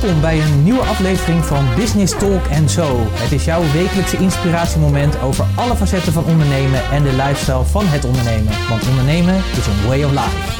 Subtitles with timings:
[0.00, 3.06] Welkom bij een nieuwe aflevering van Business Talk So.
[3.10, 8.04] Het is jouw wekelijkse inspiratiemoment over alle facetten van ondernemen en de lifestyle van het
[8.04, 8.52] ondernemen.
[8.68, 10.59] Want ondernemen is een way of life.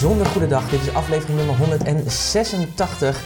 [0.00, 0.70] Bijzonder goede dag.
[0.70, 3.24] Dit is aflevering nummer 186.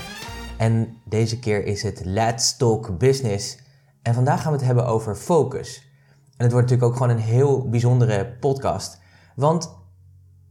[0.59, 3.59] En deze keer is het Let's Talk Business.
[4.03, 5.91] En vandaag gaan we het hebben over focus.
[6.37, 9.01] En het wordt natuurlijk ook gewoon een heel bijzondere podcast.
[9.37, 9.77] Want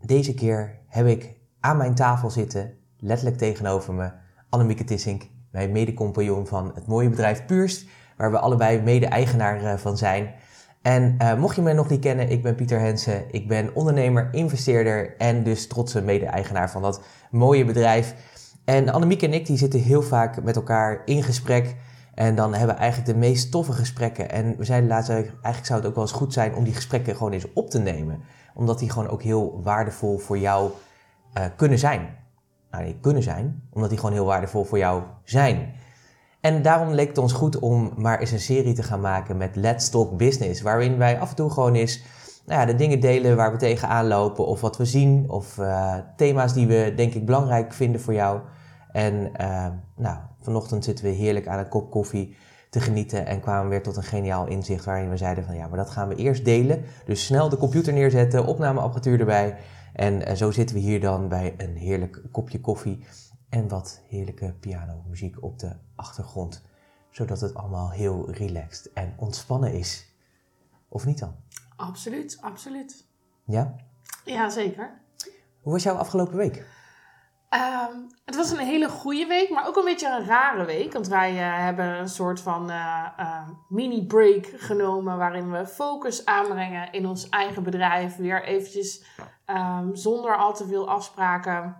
[0.02, 4.12] deze keer heb ik aan mijn tafel zitten, letterlijk tegenover me,
[4.50, 9.98] Annemieke Tissink, mijn mede-compagnon van het mooie bedrijf Puurst, waar we allebei mede-eigenaar eh, van
[9.98, 10.34] zijn.
[10.82, 13.24] En uh, mocht je me nog niet kennen, ik ben Pieter Hensen.
[13.32, 18.16] Ik ben ondernemer, investeerder en dus trotse mede-eigenaar van dat mooie bedrijf.
[18.66, 21.76] En Annemiek en ik die zitten heel vaak met elkaar in gesprek.
[22.14, 24.32] En dan hebben we eigenlijk de meest toffe gesprekken.
[24.32, 27.16] En we zeiden laatst eigenlijk zou het ook wel eens goed zijn om die gesprekken
[27.16, 28.22] gewoon eens op te nemen.
[28.54, 30.72] Omdat die gewoon ook heel waardevol voor jou
[31.38, 32.18] uh, kunnen zijn.
[32.72, 35.74] Nou, niet kunnen zijn, omdat die gewoon heel waardevol voor jou zijn.
[36.42, 39.56] En daarom leek het ons goed om maar eens een serie te gaan maken met
[39.56, 40.62] Let's Talk Business.
[40.62, 42.02] Waarin wij af en toe gewoon eens
[42.46, 44.46] nou ja, de dingen delen waar we tegenaan lopen.
[44.46, 45.30] Of wat we zien.
[45.30, 48.40] Of uh, thema's die we denk ik belangrijk vinden voor jou.
[48.92, 52.36] En uh, nou, vanochtend zitten we heerlijk aan een kop koffie
[52.70, 53.26] te genieten.
[53.26, 55.90] En kwamen we weer tot een geniaal inzicht waarin we zeiden van ja, maar dat
[55.90, 56.84] gaan we eerst delen.
[57.06, 59.56] Dus snel de computer neerzetten, opnameapparatuur erbij.
[59.94, 63.06] En uh, zo zitten we hier dan bij een heerlijk kopje koffie
[63.50, 66.64] en wat heerlijke pianomuziek op de achtergrond.
[67.10, 70.14] Zodat het allemaal heel relaxed en ontspannen is.
[70.88, 71.36] Of niet dan?
[71.76, 73.08] Absoluut, absoluut.
[73.46, 73.76] Ja?
[74.26, 75.02] Ja, zeker.
[75.62, 76.66] Hoe was jouw afgelopen week?
[77.54, 80.94] Um, het was een hele goede week, maar ook een beetje een rare week.
[80.94, 86.92] Want wij uh, hebben een soort van uh, uh, mini-break genomen waarin we focus aanbrengen
[86.92, 88.16] in ons eigen bedrijf.
[88.16, 89.04] Weer eventjes
[89.46, 91.76] um, zonder al te veel afspraken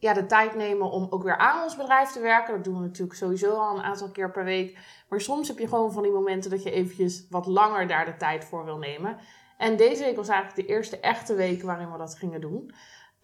[0.00, 2.54] ja, de tijd nemen om ook weer aan ons bedrijf te werken.
[2.54, 4.78] Dat doen we natuurlijk sowieso al een aantal keer per week.
[5.08, 8.16] Maar soms heb je gewoon van die momenten dat je eventjes wat langer daar de
[8.16, 9.16] tijd voor wil nemen.
[9.58, 12.74] En deze week was eigenlijk de eerste echte week waarin we dat gingen doen.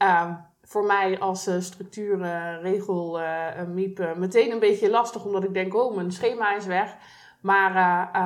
[0.02, 0.30] Uh,
[0.62, 5.74] voor mij als uh, structuur, uh, regel, uh, meteen een beetje lastig, omdat ik denk,
[5.74, 6.96] oh, mijn schema is weg.
[7.40, 7.72] Maar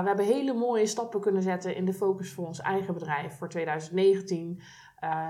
[0.03, 3.49] we hebben hele mooie stappen kunnen zetten in de focus voor ons eigen bedrijf voor
[3.49, 4.61] 2019.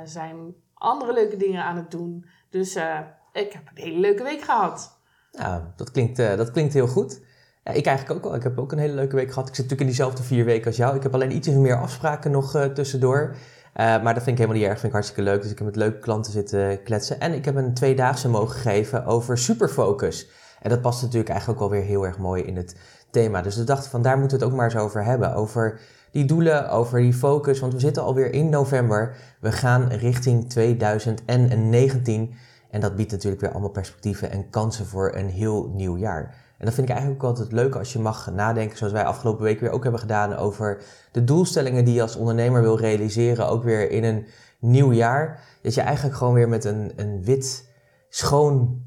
[0.04, 2.24] zijn andere leuke dingen aan het doen.
[2.50, 2.98] Dus uh,
[3.32, 4.98] ik heb een hele leuke week gehad.
[5.30, 7.20] Ja, dat klinkt, uh, dat klinkt heel goed.
[7.64, 8.34] Ja, ik eigenlijk ook wel.
[8.34, 9.48] Ik heb ook een hele leuke week gehad.
[9.48, 10.96] Ik zit natuurlijk in diezelfde vier weken als jou.
[10.96, 13.36] Ik heb alleen iets meer afspraken nog uh, tussendoor.
[13.74, 14.74] maar dat vind ik helemaal niet erg.
[14.74, 15.42] vind ik hartstikke leuk.
[15.42, 17.20] Dus ik heb met leuke klanten zitten kletsen.
[17.20, 20.28] En ik heb een tweedaagse mogen geven over superfocus.
[20.62, 22.76] En dat past natuurlijk eigenlijk ook wel weer heel erg mooi in het
[23.10, 23.42] thema.
[23.42, 25.34] Dus we dachten van daar moeten we het ook maar eens over hebben.
[25.34, 27.60] Over die doelen, over die focus.
[27.60, 29.16] Want we zitten alweer in november.
[29.40, 32.34] We gaan richting 2019.
[32.70, 36.34] En dat biedt natuurlijk weer allemaal perspectieven en kansen voor een heel nieuw jaar.
[36.58, 39.44] En dat vind ik eigenlijk ook altijd leuk als je mag nadenken, zoals wij afgelopen
[39.44, 40.82] week weer ook hebben gedaan, over
[41.12, 44.26] de doelstellingen die je als ondernemer wil realiseren, ook weer in een
[44.58, 45.40] nieuw jaar.
[45.62, 47.68] Dat je eigenlijk gewoon weer met een, een wit,
[48.08, 48.82] schoon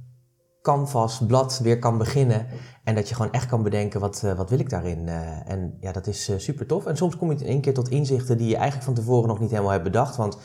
[0.63, 2.47] canvas, blad weer kan beginnen.
[2.84, 5.07] En dat je gewoon echt kan bedenken, wat, uh, wat wil ik daarin?
[5.07, 6.85] Uh, en ja, dat is uh, super tof.
[6.85, 9.40] En soms kom je in één keer tot inzichten die je eigenlijk van tevoren nog
[9.40, 10.16] niet helemaal hebt bedacht.
[10.16, 10.38] Want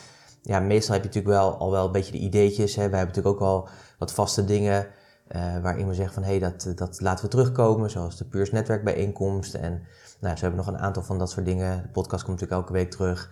[0.42, 2.74] ja, meestal heb je natuurlijk wel al wel een beetje de ideetjes.
[2.74, 2.88] Hè.
[2.88, 3.68] Wij hebben natuurlijk ook al
[3.98, 4.86] wat vaste dingen
[5.62, 6.22] waarin we zeggen van...
[6.22, 9.54] hé, hey, dat, dat laten we terugkomen, zoals de Puurs netwerkbijeenkomst.
[9.54, 9.82] En
[10.20, 11.82] nou, ze hebben nog een aantal van dat soort dingen.
[11.82, 13.30] De podcast komt natuurlijk elke week terug.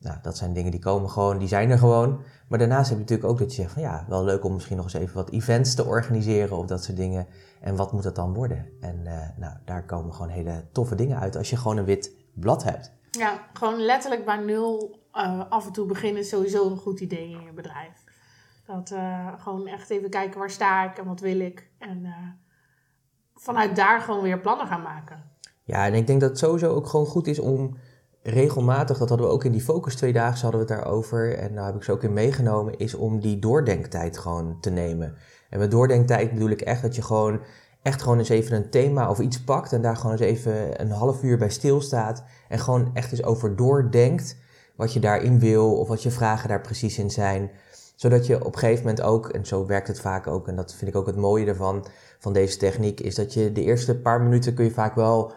[0.00, 2.20] Nou, dat zijn dingen die komen gewoon, die zijn er gewoon.
[2.48, 4.76] Maar daarnaast heb je natuurlijk ook dat je zegt van ja, wel leuk om misschien
[4.76, 7.26] nog eens even wat events te organiseren of dat soort dingen.
[7.60, 8.66] En wat moet dat dan worden?
[8.80, 12.16] En uh, nou, daar komen gewoon hele toffe dingen uit als je gewoon een wit
[12.34, 12.92] blad hebt.
[13.10, 17.30] Ja, gewoon letterlijk bij nul uh, af en toe beginnen is sowieso een goed idee
[17.30, 18.04] in je bedrijf.
[18.66, 21.70] Dat uh, gewoon echt even kijken waar sta ik en wat wil ik.
[21.78, 22.06] En
[23.34, 25.22] vanuit daar gewoon weer plannen gaan maken.
[25.64, 27.76] Ja, en ik denk dat het sowieso ook gewoon goed is om
[28.22, 31.38] regelmatig, dat hadden we ook in die focus twee dagen, hadden we het daarover.
[31.38, 35.14] En daar heb ik ze ook in meegenomen, is om die doordenktijd gewoon te nemen.
[35.50, 37.40] En met doordenktijd bedoel ik echt dat je gewoon
[37.82, 40.90] echt gewoon eens even een thema of iets pakt en daar gewoon eens even een
[40.90, 42.24] half uur bij stilstaat.
[42.48, 44.36] En gewoon echt eens over doordenkt
[44.76, 47.50] wat je daarin wil of wat je vragen daar precies in zijn.
[47.94, 50.74] Zodat je op een gegeven moment ook, en zo werkt het vaak ook, en dat
[50.74, 51.86] vind ik ook het mooie ervan,
[52.18, 55.32] van deze techniek, is dat je de eerste paar minuten kun je vaak wel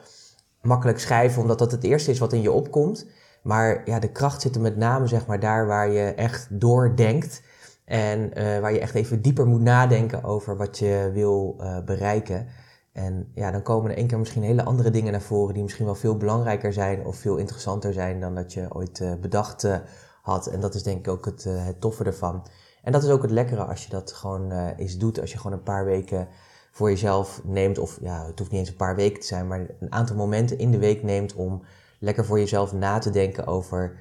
[0.62, 3.06] makkelijk schrijven, omdat dat het eerste is wat in je opkomt.
[3.42, 7.42] Maar ja, de kracht zit er met name zeg maar daar waar je echt doordenkt.
[7.86, 12.48] En eh, waar je echt even dieper moet nadenken over wat je wil uh, bereiken.
[12.94, 15.86] En ja, dan komen er één keer misschien hele andere dingen naar voren die misschien
[15.86, 19.68] wel veel belangrijker zijn of veel interessanter zijn dan dat je ooit uh, bedacht
[20.22, 20.48] had.
[20.48, 22.48] En dat is denk ik ook het, het toffe ervan.
[22.84, 25.20] En dat is ook het lekkere als je dat gewoon eens doet.
[25.20, 26.28] Als je gewoon een paar weken
[26.72, 29.60] voor jezelf neemt, of ja, het hoeft niet eens een paar weken te zijn, maar
[29.80, 31.64] een aantal momenten in de week neemt om
[32.00, 33.98] lekker voor jezelf na te denken over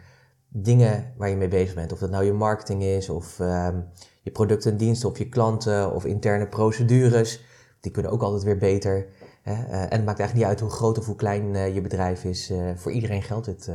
[0.48, 1.92] dingen waar je mee bezig bent.
[1.92, 3.84] Of dat nou je marketing is, of um,
[4.22, 7.40] je producten en diensten, of je klanten, of interne procedures.
[7.80, 9.06] Die kunnen ook altijd weer beter.
[9.42, 9.52] Hè?
[9.52, 12.24] Uh, en het maakt eigenlijk niet uit hoe groot of hoe klein uh, je bedrijf
[12.24, 12.50] is.
[12.50, 13.70] Uh, voor iedereen geldt dit.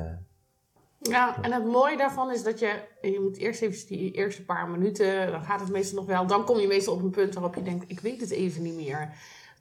[1.10, 4.70] Ja, en het mooie daarvan is dat je, je moet eerst even die eerste paar
[4.70, 6.28] minuten, dan gaat het meestal nog wel.
[6.28, 8.76] Dan kom je meestal op een punt waarop je denkt, ik weet het even niet
[8.76, 9.14] meer.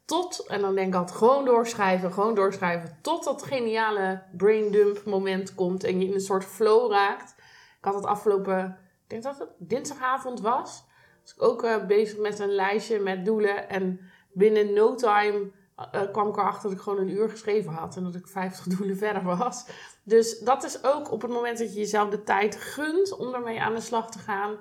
[0.05, 2.99] Tot, en dan denk ik altijd gewoon doorschrijven, gewoon doorschrijven.
[3.02, 7.35] Tot dat geniale brain dump moment komt en je in een soort flow raakt.
[7.79, 10.85] Ik had het afgelopen, ik denk dat het dinsdagavond was.
[11.23, 13.69] Was ik ook uh, bezig met een lijstje met doelen.
[13.69, 14.00] En
[14.32, 15.50] binnen no time
[15.94, 17.97] uh, kwam ik erachter dat ik gewoon een uur geschreven had.
[17.97, 19.67] En dat ik 50 doelen verder was.
[20.04, 23.62] Dus dat is ook op het moment dat je jezelf de tijd gunt om ermee
[23.62, 24.56] aan de slag te gaan.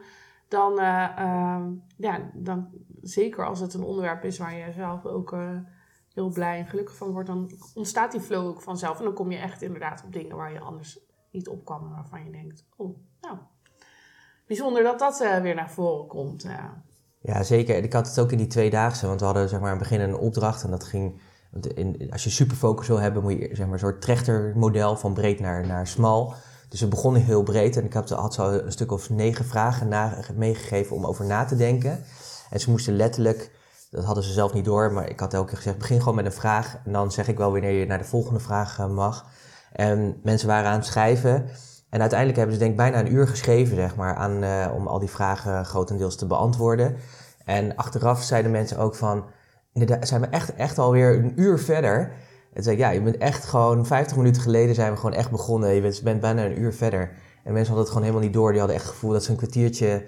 [0.48, 1.60] Dan, uh,
[1.98, 2.70] ja, dan
[3.02, 5.58] zeker als het een onderwerp is waar je zelf ook uh,
[6.14, 8.98] heel blij en gelukkig van wordt, dan ontstaat die flow ook vanzelf.
[8.98, 11.00] En dan kom je echt inderdaad op dingen waar je anders
[11.32, 13.38] niet op kwam, waarvan je denkt, oh, nou,
[14.48, 16.46] bijzonder dat dat uh, weer naar voren komt.
[17.22, 17.84] Ja, zeker.
[17.84, 20.02] Ik had het ook in die tweedaagse, want we hadden zeg maar aan het begin
[20.02, 21.22] een opdracht en dat ging...
[22.12, 25.68] Als je superfocus wil hebben, moet je zeg maar, een soort trechtermodel van breed naar,
[25.68, 26.34] naar smal.
[26.70, 29.90] Dus we begonnen heel breed en ik had, had zo een stuk of negen vragen
[30.36, 32.04] meegegeven om over na te denken.
[32.50, 33.52] En ze moesten letterlijk,
[33.90, 36.26] dat hadden ze zelf niet door, maar ik had elke keer gezegd: begin gewoon met
[36.26, 36.78] een vraag.
[36.86, 39.26] En dan zeg ik wel wanneer je naar de volgende vraag eh, mag.
[39.72, 41.50] En mensen waren aan het schrijven.
[41.90, 44.88] En uiteindelijk hebben ze denk ik bijna een uur geschreven, zeg maar, aan, uh, om
[44.88, 46.96] al die vragen grotendeels te beantwoorden.
[47.46, 49.26] En achteraf zeiden mensen ook van,
[49.74, 52.12] inderdaad, zijn we echt, echt alweer een uur verder.
[52.54, 55.32] En zei ik, ja, je bent echt gewoon, 50 minuten geleden zijn we gewoon echt
[55.32, 55.74] begonnen.
[55.74, 57.12] Je bent, bent bijna een uur verder.
[57.44, 58.50] En mensen hadden het gewoon helemaal niet door.
[58.50, 60.04] Die hadden echt het gevoel dat ze een kwartiertje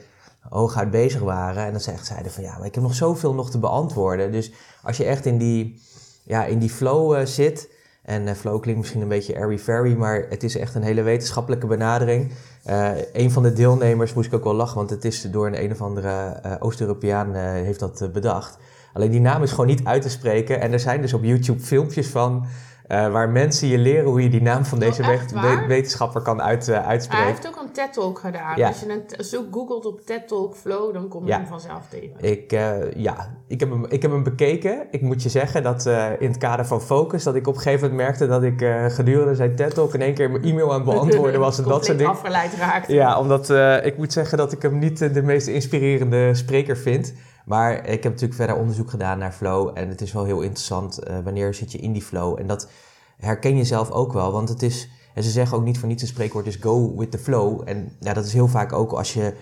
[0.49, 1.65] hooguit bezig waren.
[1.65, 4.31] En dat ze echt zeiden van ja, maar ik heb nog zoveel nog te beantwoorden.
[4.31, 4.51] Dus
[4.83, 5.81] als je echt in die,
[6.23, 7.73] ja, in die flow uh, zit.
[8.03, 11.67] En uh, flow klinkt misschien een beetje airy-fairy, maar het is echt een hele wetenschappelijke
[11.67, 12.31] benadering.
[12.69, 15.63] Uh, een van de deelnemers moest ik ook wel lachen, want het is door een
[15.63, 18.57] een of andere Oost-Europeaan heeft dat bedacht.
[18.95, 20.61] Alleen die naam is gewoon niet uit te spreken.
[20.61, 22.45] En er zijn dus op YouTube filmpjes van
[22.87, 26.67] uh, waar mensen je leren hoe je die naam van deze oh, wetenschapper kan uit,
[26.67, 27.25] uh, uitspreken.
[27.25, 28.57] Hij heeft ook een TED-talk gedaan.
[28.57, 28.67] Ja.
[28.67, 31.37] Als je een zo googelt op TED-talk Flow, dan kom je ja.
[31.37, 32.13] hem vanzelf tegen.
[32.19, 34.87] Ik, uh, ja, ik heb, hem, ik heb hem bekeken.
[34.91, 35.85] Ik moet je zeggen dat
[36.19, 39.35] in het kader van focus, dat ik op een gegeven moment merkte dat ik gedurende
[39.35, 41.57] zijn TED-talk in één keer mijn e-mail aan het beantwoorden was.
[41.57, 42.13] en dat soort dingen.
[42.13, 42.93] afgeleid raakte.
[42.93, 43.49] Ja, omdat
[43.85, 47.13] ik moet zeggen dat ik hem niet de meest inspirerende spreker vind.
[47.45, 49.71] Maar ik heb natuurlijk verder onderzoek gedaan naar flow.
[49.73, 52.39] En het is wel heel interessant uh, wanneer zit je in die flow.
[52.39, 52.69] En dat
[53.17, 54.31] herken je zelf ook wel.
[54.31, 57.11] Want het is, en ze zeggen ook niet voor niets een spreekwoord is go with
[57.11, 57.61] the flow.
[57.65, 59.33] En ja, dat is heel vaak ook als je,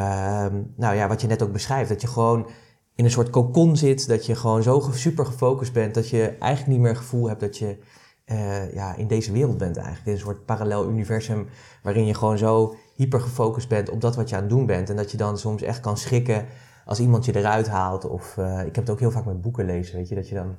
[0.00, 0.46] uh,
[0.76, 1.88] nou ja, wat je net ook beschrijft.
[1.88, 2.46] Dat je gewoon
[2.94, 4.08] in een soort cocon zit.
[4.08, 5.94] Dat je gewoon zo super gefocust bent.
[5.94, 7.78] Dat je eigenlijk niet meer het gevoel hebt dat je
[8.26, 10.06] uh, ja, in deze wereld bent eigenlijk.
[10.06, 11.48] In een soort parallel universum
[11.82, 14.90] waarin je gewoon zo hyper gefocust bent op dat wat je aan het doen bent.
[14.90, 16.46] En dat je dan soms echt kan schrikken
[16.88, 18.04] als iemand je eruit haalt.
[18.04, 20.34] Of uh, ik heb het ook heel vaak met boeken lezen, weet je, dat je
[20.34, 20.56] dan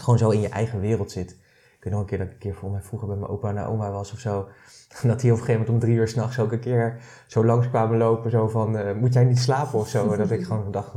[0.00, 1.30] gewoon zo in je eigen wereld zit.
[1.76, 3.52] Ik weet nog een keer dat ik een keer voor mij vroeger bij mijn opa
[3.52, 4.48] naar oma was of zo.
[5.02, 7.68] Dat die op een gegeven moment om drie uur s'nachts ook een keer zo langs
[7.68, 8.30] kwamen lopen.
[8.30, 10.12] Zo van, uh, moet jij niet slapen of zo?
[10.12, 10.94] En dat ik gewoon dacht?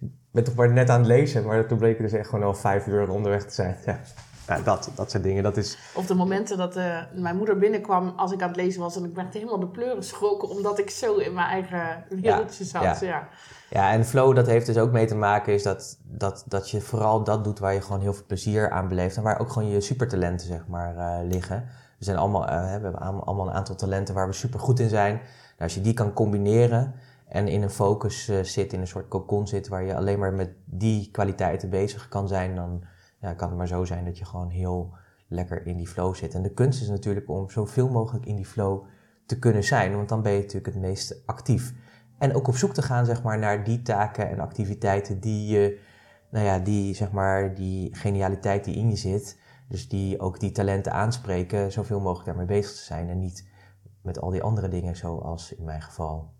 [0.00, 1.44] Ik ben toch maar net aan het lezen.
[1.44, 3.76] Maar toen bleek dus echt gewoon al vijf uur onderweg te zijn.
[3.86, 4.00] Ja.
[4.46, 5.42] Ja, dat, dat soort dingen.
[5.42, 5.78] Dat is...
[5.94, 9.04] Of de momenten dat uh, mijn moeder binnenkwam als ik aan het lezen was en
[9.04, 12.82] ik werd helemaal de pleuren schrokken omdat ik zo in mijn eigen wereldje zat.
[12.82, 12.96] Ja.
[13.00, 13.28] ja.
[13.70, 13.92] Ja.
[13.92, 17.24] en flow, dat heeft dus ook mee te maken is dat, dat, dat je vooral
[17.24, 19.80] dat doet waar je gewoon heel veel plezier aan beleeft en waar ook gewoon je
[19.80, 21.68] supertalenten zeg maar uh, liggen.
[21.98, 24.88] We, zijn allemaal, uh, we hebben allemaal een aantal talenten waar we super goed in
[24.88, 25.14] zijn.
[25.14, 25.24] Nou,
[25.58, 26.94] als je die kan combineren
[27.28, 30.50] en in een focus zit, in een soort cocon zit waar je alleen maar met
[30.64, 32.84] die kwaliteiten bezig kan zijn, dan
[33.34, 34.94] kan het maar zo zijn dat je gewoon heel
[35.28, 36.34] lekker in die flow zit.
[36.34, 38.84] En de kunst is natuurlijk om zoveel mogelijk in die flow
[39.26, 41.74] te kunnen zijn, want dan ben je natuurlijk het meest actief.
[42.18, 45.80] En ook op zoek te gaan zeg maar, naar die taken en activiteiten die je,
[46.30, 50.52] nou ja, die, zeg maar, die genialiteit die in je zit, dus die ook die
[50.52, 53.48] talenten aanspreken, zoveel mogelijk daarmee bezig te zijn en niet
[54.02, 56.34] met al die andere dingen zoals in mijn geval.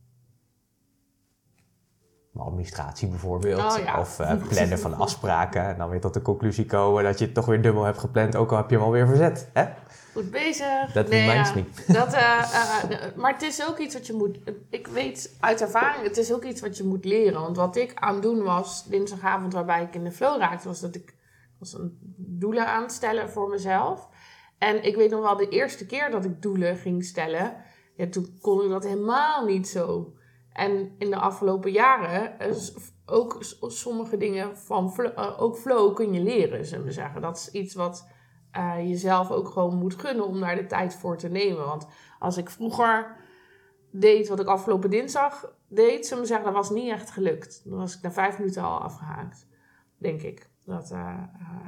[2.40, 3.72] Administratie bijvoorbeeld.
[3.72, 4.00] Oh, ja.
[4.00, 5.62] Of eh, plannen van afspraken.
[5.62, 8.36] En dan weer tot de conclusie komen dat je het toch weer dubbel hebt gepland,
[8.36, 9.48] ook al heb je hem alweer verzet.
[9.52, 9.64] Hè?
[10.12, 10.92] Goed bezig.
[10.92, 11.54] Dat Nee, reminds ja.
[11.54, 11.92] me.
[11.92, 14.38] Dat, eh, eh, maar het is ook iets wat je moet.
[14.70, 17.40] Ik weet uit ervaring, het is ook iets wat je moet leren.
[17.40, 20.80] Want wat ik aan het doen was dinsdagavond, waarbij ik in de flow raakte, was
[20.80, 21.14] dat ik
[21.58, 24.08] was een doelen aan het stellen voor mezelf.
[24.58, 27.56] En ik weet nog wel, de eerste keer dat ik doelen ging stellen,
[27.96, 30.12] ja, toen kon ik dat helemaal niet zo.
[30.56, 32.56] En in de afgelopen jaren, eh,
[33.06, 37.20] ook sommige dingen van eh, ook flow kun je leren, zullen we zeggen.
[37.20, 38.06] Dat is iets wat
[38.50, 41.66] eh, jezelf ook gewoon moet gunnen om daar de tijd voor te nemen.
[41.66, 41.86] Want
[42.18, 43.16] als ik vroeger
[43.90, 47.62] deed wat ik afgelopen dinsdag deed, zullen we zeggen, dat was niet echt gelukt.
[47.64, 49.46] Dan was ik na vijf minuten al afgehaakt,
[49.98, 50.50] denk ik.
[50.64, 50.94] Dat,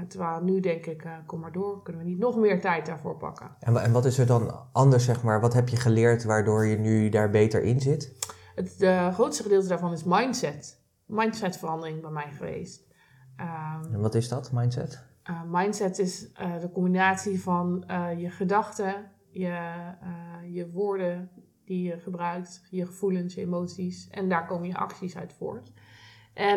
[0.08, 3.56] terwijl nu denk ik, kom maar door, kunnen we niet nog meer tijd daarvoor pakken.
[3.60, 5.40] En, en wat is er dan anders, zeg maar?
[5.40, 8.36] Wat heb je geleerd waardoor je nu daar beter in zit?
[8.58, 10.82] Het de grootste gedeelte daarvan is mindset.
[11.06, 12.86] Mindsetverandering bij mij geweest.
[13.36, 15.04] Ehm, En wat is dat, mindset?
[15.30, 19.58] Uh, mindset is uh, de combinatie van uh, je gedachten, je,
[20.50, 21.30] je woorden
[21.64, 24.08] die je gebruikt, je gevoelens, je emoties.
[24.10, 25.72] En daar komen je acties uit voort.
[26.34, 26.56] En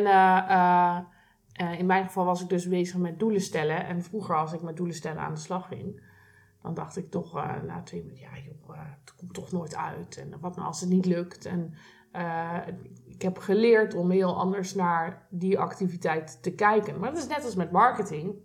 [1.78, 3.86] in mijn geval was ik dus bezig met doelen stellen.
[3.86, 6.02] En vroeger als ik met doelen stellen aan de slag ging,
[6.62, 10.18] dan dacht ik toch na twee minuten, ja joh, het komt toch nooit uit.
[10.18, 11.46] En wat nou als het niet lukt?
[11.46, 11.74] En
[13.08, 17.00] ik heb geleerd om heel anders naar die activiteit te kijken.
[17.00, 18.36] Maar dat is net als met marketing.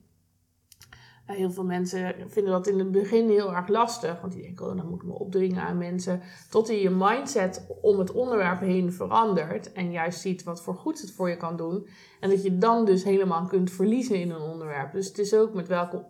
[1.25, 4.21] Heel veel mensen vinden dat in het begin heel erg lastig.
[4.21, 6.21] Want die denken, oh, dan moet ik me opdringen aan mensen.
[6.51, 9.73] Tot je je mindset om het onderwerp heen verandert.
[9.73, 11.89] En juist ziet wat voor goed het voor je kan doen.
[12.21, 14.93] En dat je dan dus helemaal kunt verliezen in een onderwerp.
[14.93, 16.05] Dus het is ook met welke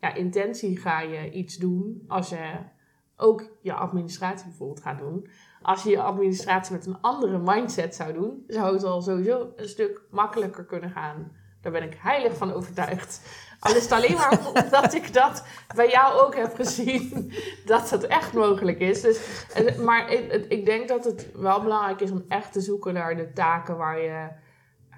[0.00, 2.04] ja, intentie ga je iets doen.
[2.08, 2.58] Als je
[3.18, 5.28] ook je administratie bijvoorbeeld gaat doen.
[5.62, 9.68] Als je je administratie met een andere mindset zou doen, zou het al sowieso een
[9.68, 11.32] stuk makkelijker kunnen gaan.
[11.60, 13.22] Daar ben ik heilig van overtuigd.
[13.60, 17.32] Al is het alleen maar omdat ik dat bij jou ook heb gezien,
[17.64, 19.00] dat het echt mogelijk is.
[19.00, 23.16] Dus, maar ik, ik denk dat het wel belangrijk is om echt te zoeken naar
[23.16, 24.28] de taken waar je,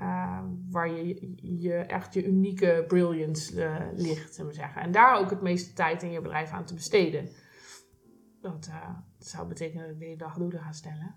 [0.01, 0.39] uh,
[0.71, 4.83] waar je, je echt je unieke brilliance uh, ligt, zullen we zeggen.
[4.83, 7.29] En daar ook het meeste tijd in je bedrijf aan te besteden.
[8.41, 8.89] Dat, uh,
[9.19, 11.15] dat zou betekenen dat ik de hele dag doelen ga stellen.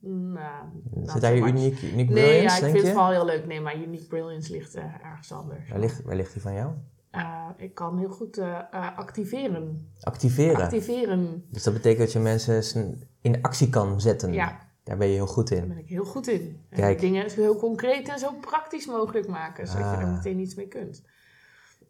[0.00, 0.64] Nou,
[1.02, 2.88] Zit daar je uniek, uniek nee, brilliance, ja, ik vind je?
[2.88, 3.46] het wel heel leuk.
[3.46, 5.68] Nee, maar unique brilliance ligt ergens anders.
[5.68, 6.72] Waar ligt, waar ligt die van jou?
[7.12, 8.58] Uh, ik kan heel goed uh,
[8.96, 9.92] activeren.
[10.00, 10.56] Activeren?
[10.56, 11.44] Activeren.
[11.50, 14.32] Dus dat betekent dat je mensen in actie kan zetten?
[14.32, 14.67] Ja.
[14.88, 15.58] Daar ben je heel goed in?
[15.58, 16.66] Daar ben ik heel goed in.
[16.70, 17.00] Kijk.
[17.00, 19.66] Dingen zo heel concreet en zo praktisch mogelijk maken.
[19.66, 19.92] Zodat Ah.
[20.00, 21.02] je er meteen iets mee kunt.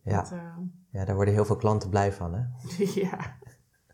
[0.02, 0.22] Ja.
[0.22, 0.40] Dat, uh,
[0.90, 2.40] ja, daar worden heel veel klanten blij van, hè?
[3.02, 3.36] ja.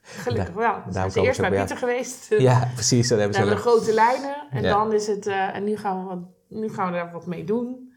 [0.03, 0.83] Gelukkig wel.
[0.85, 2.29] We daarom zijn eerst bij Pieter geweest.
[2.39, 3.09] Ja, precies.
[3.09, 4.47] Dan hebben ze de grote lijnen.
[4.51, 4.69] En Ja.
[4.71, 5.27] dan is het...
[5.27, 6.19] eh, en nu gaan, we wat,
[6.49, 7.93] nu gaan we daar wat mee doen.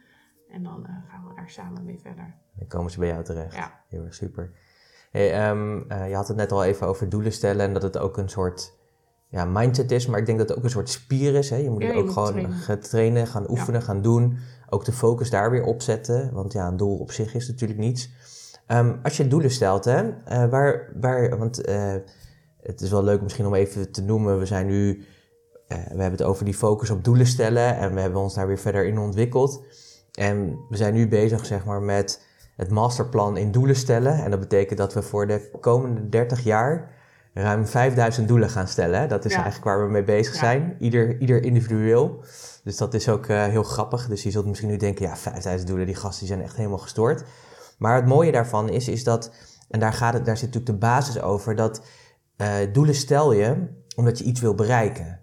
[0.51, 2.35] En dan eh, gaan we er samen mee verder.
[2.53, 3.55] Dan komen ze bij jou terecht.
[3.55, 3.83] Ja.
[3.87, 4.51] Heel erg super.
[5.11, 7.97] Hey, ehm, eh, je had het net al even over doelen stellen en dat het
[7.97, 8.76] ook een soort
[9.29, 11.49] ja, mindset is, maar ik denk dat het ook een soort spier is.
[11.49, 11.55] Hè?
[11.55, 12.55] Je moet Ja, je ook moet gewoon trainen.
[12.57, 14.37] gaan trainen, gaan oefenen, gaan doen.
[14.69, 17.79] Ook de focus daar weer op zetten, want ja, een doel op zich is natuurlijk
[17.79, 18.09] niets.
[18.67, 21.93] Ehm, als je doelen stelt, hè, eh, waar, waar, want eh,
[22.61, 25.05] het is wel leuk misschien om even te noemen, we zijn nu,
[25.67, 28.47] eh, we hebben het over die focus op doelen stellen en we hebben ons daar
[28.47, 29.63] weer verder in ontwikkeld.
[30.11, 34.23] En we zijn nu bezig, zeg maar, met het masterplan in doelen stellen.
[34.23, 36.95] En dat betekent dat we voor de komende 30 jaar
[37.41, 38.99] ruim 5000 doelen gaan stellen.
[38.99, 39.07] hè.
[39.07, 39.41] Dat is Ja.
[39.43, 40.39] eigenlijk waar we mee bezig Ja.
[40.39, 40.75] zijn.
[40.79, 42.23] Ieder, ieder individueel.
[42.63, 44.07] Dus dat is ook eh, heel grappig.
[44.07, 46.77] Dus je zult misschien nu denken, ja, 5000 doelen, die gasten die zijn echt helemaal
[46.77, 47.23] gestoord.
[47.77, 49.31] Maar het mooie daarvan is, is dat,
[49.69, 51.81] en daar, gaat het, daar zit natuurlijk de basis over, dat
[52.37, 55.19] eh, doelen stel je omdat je iets wil bereiken.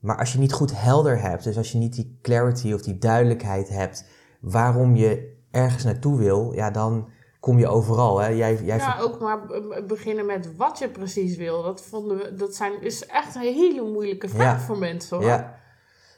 [0.00, 2.98] Maar als je niet goed helder hebt, dus als je niet die clarity of die
[2.98, 4.04] duidelijkheid hebt
[4.40, 7.08] waarom je ergens naartoe wil, ja, dan
[7.42, 8.18] kom je overal.
[8.18, 8.28] Hè?
[8.28, 9.38] Jij, jij Ja, ook maar
[9.86, 11.62] beginnen met wat je precies wil.
[11.62, 14.64] Dat, vonden we, dat zijn, is echt een hele moeilijke vraag Ja.
[14.64, 15.26] voor mensen hoor.
[15.26, 15.54] Ja.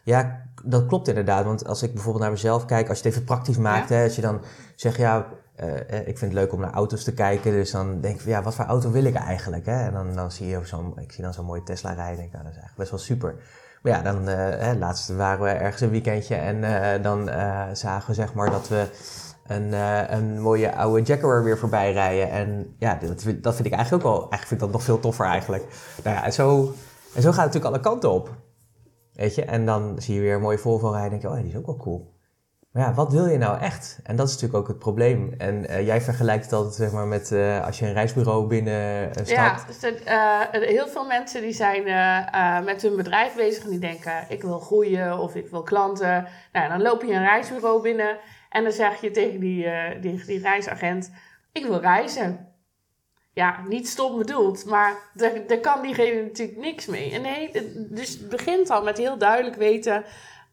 [0.02, 1.44] ja, dat klopt inderdaad.
[1.44, 4.16] Want als ik bijvoorbeeld naar mezelf kijk, als je het even praktisch maakt, hè, als
[4.16, 4.40] je dan
[4.74, 5.26] zegt, ja,
[5.56, 7.52] eh, eh, ik vind het leuk om naar auto's te kijken.
[7.52, 9.66] Dus dan denk ik, van, ja, wat voor auto wil ik eigenlijk?
[9.66, 9.84] Hè?
[9.84, 12.16] En dan, dan zie je zo'n, ik zie dan zo'n mooie Tesla rijden.
[12.16, 13.34] Denk ik, nou, dat is eigenlijk best wel super.
[13.82, 17.28] Maar ja, dan, hè, laatst waren we ergens een weekendje en dan
[17.76, 18.86] zagen we zeg maar dat we
[19.46, 22.30] een, eh, een mooie oude Jaguar weer voorbij rijden.
[22.30, 24.82] En ja, dat, vind- dat vind ik eigenlijk ook wel, eigenlijk vind ik dat nog
[24.82, 25.64] veel toffer eigenlijk.
[26.04, 26.72] Nou ja, en zo,
[27.14, 28.30] en zo gaat het natuurlijk alle kanten op.
[29.12, 31.36] Weet je, en dan zie je weer een mooie Volvo rijden en denk je, oh,
[31.36, 32.12] die is ook wel cool.
[32.72, 33.98] Maar ja, wat wil je nou echt?
[34.02, 35.34] En dat is natuurlijk ook het probleem.
[35.38, 39.10] En eh, jij vergelijkt het altijd zeg maar, met uh, als je een reisbureau binnen
[39.12, 39.28] stapt.
[40.04, 41.84] Ja, dus heel veel mensen die zijn
[42.64, 44.12] met hun bedrijf bezig en die denken...
[44.28, 46.26] ik wil groeien of ik wil klanten.
[46.52, 48.16] Nou, dan loop je een reisbureau binnen
[48.54, 49.68] en dan zeg je tegen die,
[50.00, 51.12] die, die reisagent...
[51.52, 52.52] ik wil reizen.
[53.32, 57.12] Ja, niet stom bedoeld, maar daar, kan diegene natuurlijk niks mee.
[57.12, 57.50] En nee,
[57.90, 60.04] dus het begint al met heel duidelijk weten...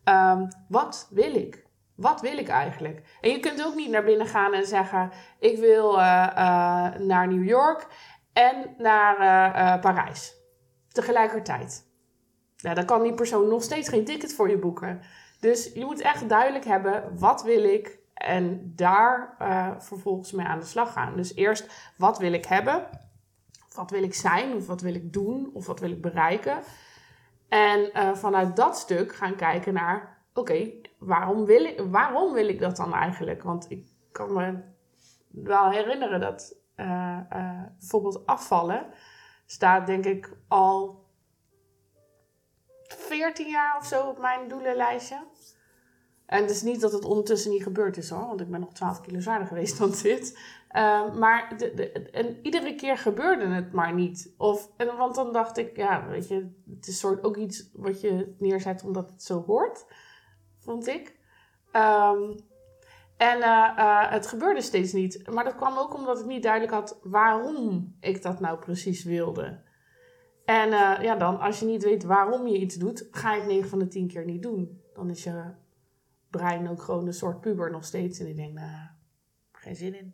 [0.06, 1.66] Um, wat wil ik?
[1.96, 3.18] Wat wil ik eigenlijk?
[3.22, 7.28] En je kunt ook niet naar binnen gaan en zeggen: Ik wil uh, uh, naar
[7.28, 7.88] New York
[8.34, 10.36] en naar Parijs.
[10.90, 11.86] Tegelijkertijd.
[12.56, 15.02] Ja, dan kan die persoon nog steeds geen ticket voor je boeken.
[15.42, 18.00] Dus je moet echt duidelijk hebben: wat wil ik?
[18.14, 19.36] En daar
[19.80, 21.16] vervolgens mee aan de slag gaan.
[21.16, 22.88] Dus eerst, wat wil ik hebben?
[23.76, 24.56] Wat wil ik zijn?
[24.56, 25.50] Of wat wil ik doen?
[25.54, 26.60] Of wat wil ik bereiken?
[27.50, 32.76] En vanuit dat stuk gaan kijken naar oké, waarom, wil ik, waarom wil ik dat
[32.76, 33.44] dan eigenlijk?
[33.44, 34.60] Want ik kan me
[35.28, 37.20] wel herinneren dat uh,
[37.80, 38.86] bijvoorbeeld afvallen
[39.46, 41.01] staat denk ik al
[42.98, 45.24] 14 jaar of zo op mijn doelenlijstje.
[46.26, 48.74] En het is niet dat het ondertussen niet gebeurd is hoor, want ik ben nog
[48.74, 50.40] 12 kilo zwaarder geweest dan dit.
[50.72, 54.34] Uh, maar de, de, en iedere keer gebeurde het maar niet.
[54.38, 58.02] Of, en, want dan dacht ik, ja, weet je, het is soort ook iets wat
[58.02, 59.86] je neerzet omdat het zo hoort
[60.58, 61.16] vond ik.
[61.74, 62.36] Um,
[63.18, 65.30] en uh, uh, het gebeurde steeds niet.
[65.30, 69.62] Maar dat kwam ook omdat ik niet duidelijk had waarom ik dat nou precies wilde.
[70.46, 73.50] En uh, ja, dan als je niet weet waarom je iets doet, ga je het
[73.50, 74.82] 9 van de 10 keer niet doen.
[74.94, 75.44] Dan is je
[76.30, 78.20] brein ook gewoon een soort puber nog steeds.
[78.20, 78.88] En die denkt, nou,
[79.52, 80.14] geen zin in.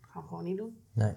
[0.00, 0.76] Dat gaan we gewoon niet doen.
[0.92, 1.14] Nee.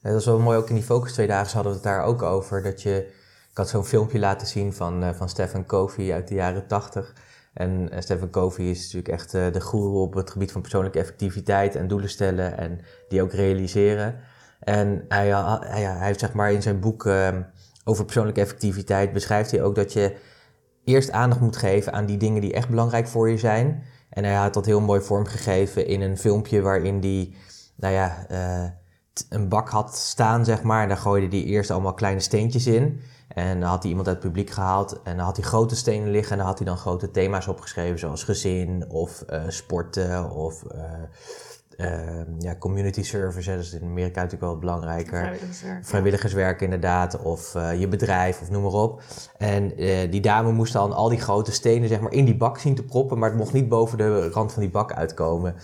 [0.00, 2.22] dat is wel mooi, ook in die focus twee dagen hadden we het daar ook
[2.22, 2.62] over.
[2.62, 3.18] Dat je
[3.50, 7.14] ik had zo'n filmpje laten zien van, uh, van Stephen Covey uit de jaren 80.
[7.54, 11.74] En uh, Stephen Covey is natuurlijk echt de goeroe op het gebied van persoonlijke effectiviteit
[11.74, 14.20] en doelen stellen en die ook realiseren.
[14.60, 15.28] En hij,
[15.60, 17.42] hij, heeft zeg maar in zijn boek ehm,
[17.84, 20.16] over persoonlijke effectiviteit beschrijft hij ook dat je
[20.84, 23.82] eerst aandacht moet geven aan die dingen die echt belangrijk voor je zijn.
[24.10, 27.34] En hij had dat heel mooi vormgegeven in een filmpje waarin hij,
[27.76, 28.26] nou ja,
[29.28, 30.82] een bak had staan, zeg maar.
[30.82, 33.00] En daar gooide hij eerst allemaal kleine steentjes in.
[33.28, 36.10] En dan had hij iemand uit het publiek gehaald en dan had hij grote stenen
[36.10, 40.64] liggen en dan had hij dan grote thema's opgeschreven, zoals gezin of uh, sporten of
[40.74, 40.82] uh,
[42.38, 43.50] ja, community service.
[43.50, 45.18] Dat is in Amerika natuurlijk wel belangrijker.
[45.18, 45.86] Vrijwilligerswerk.
[45.86, 47.22] Vrijwilligerswerk, inderdaad.
[47.22, 49.02] Of je bedrijf of noem maar op.
[49.38, 49.68] En
[50.10, 52.84] die dame moest dan al die grote stenen zeg maar, in die bak zien te
[52.84, 55.54] proppen, maar het mocht niet boven de rand van die bak uitkomen.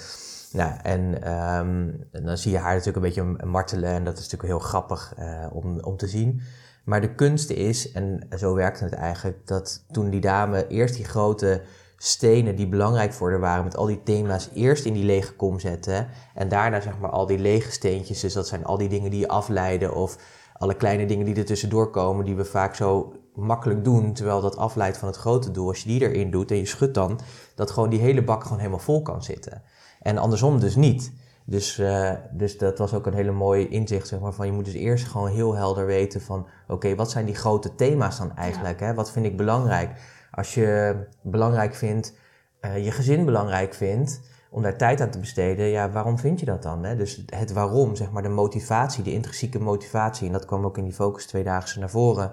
[0.53, 4.23] Nou, en, um, en dan zie je haar natuurlijk een beetje martelen en dat is
[4.23, 5.15] natuurlijk heel grappig
[5.53, 6.41] om, om te zien.
[6.85, 11.05] Maar de kunst is, en zo werkte het eigenlijk, dat toen die dame eerst die
[11.05, 11.63] grote
[11.97, 15.61] stenen die belangrijk voor haar waren, met al die thema's, eerst in die lege kom
[15.61, 16.07] zette.
[16.35, 19.21] En daarna zeg maar al die lege steentjes, dus dat zijn al die dingen die
[19.21, 20.19] je afleiden of
[20.53, 24.57] alle kleine dingen die er tussendoor komen, die we vaak zo makkelijk doen, terwijl dat
[24.57, 25.69] afleidt van het grote doel.
[25.69, 27.21] Als je die erin doet en je schudt dan,
[27.55, 29.63] dat gewoon die hele bak gewoon helemaal vol kan zitten.
[30.01, 31.13] En andersom dus niet.
[31.45, 34.65] Dus, uh, dus dat was ook een hele mooie inzicht, zeg maar, van je moet
[34.65, 38.81] dus eerst gewoon heel helder weten van, oké, wat zijn die grote thema's dan eigenlijk?
[38.81, 38.95] Hè?
[38.95, 39.91] Wat vind ik belangrijk?
[40.31, 42.15] Als je belangrijk vindt,
[42.61, 46.47] uh, je gezin belangrijk vindt, om daar tijd aan te besteden, ja, waarom vind je
[46.47, 46.85] dat dan?
[46.85, 46.97] Hè?
[46.97, 50.85] Dus het waarom, zeg maar, de motivatie, de intrinsieke motivatie, en dat kwam ook in
[50.85, 52.33] die focus tweedaagse naar voren,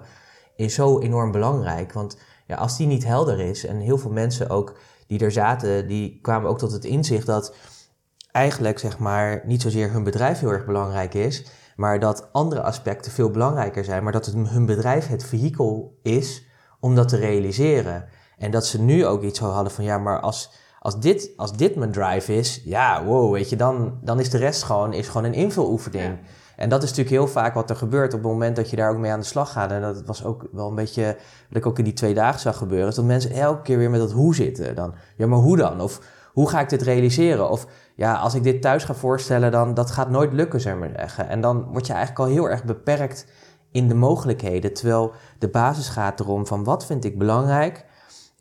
[0.56, 1.92] is zo enorm belangrijk.
[1.92, 5.88] Want ja, als die niet helder is, en heel veel mensen ook die er zaten,
[5.88, 7.54] die kwamen ook tot het inzicht dat
[8.32, 13.12] eigenlijk zeg maar niet zozeer hun bedrijf heel erg belangrijk is, maar dat andere aspecten
[13.12, 16.46] veel belangrijker zijn, maar dat het, hun bedrijf het vehikel is
[16.84, 18.04] om dat te realiseren.
[18.38, 21.76] En dat ze nu ook iets hadden van ja, maar als, als, dit, als dit
[21.76, 25.24] mijn drive is, ja, wow, weet je, dan, dan is de rest gewoon, is gewoon
[25.24, 26.18] een invuloefening.
[26.56, 28.90] En dat is natuurlijk heel vaak wat er gebeurt op het moment dat je daar
[28.90, 29.70] ook mee aan de slag gaat.
[29.70, 31.16] En dat was ook wel een beetje
[31.48, 32.88] wat ik ook in die twee dagen zag gebeuren.
[32.88, 34.74] Is dat mensen elke keer weer met dat hoe zitten.
[34.74, 35.80] Dan, ja, maar hoe dan?
[35.80, 36.00] Of
[36.32, 37.50] hoe ga ik dit realiseren?
[37.50, 40.90] Of ja, als ik dit thuis ga voorstellen, dan dat gaat nooit lukken, zeg maar
[40.96, 41.28] zeggen.
[41.28, 43.26] En dan word je eigenlijk al heel erg beperkt
[43.74, 44.72] in de mogelijkheden.
[44.72, 47.84] Terwijl de basis gaat erom van wat vind ik belangrijk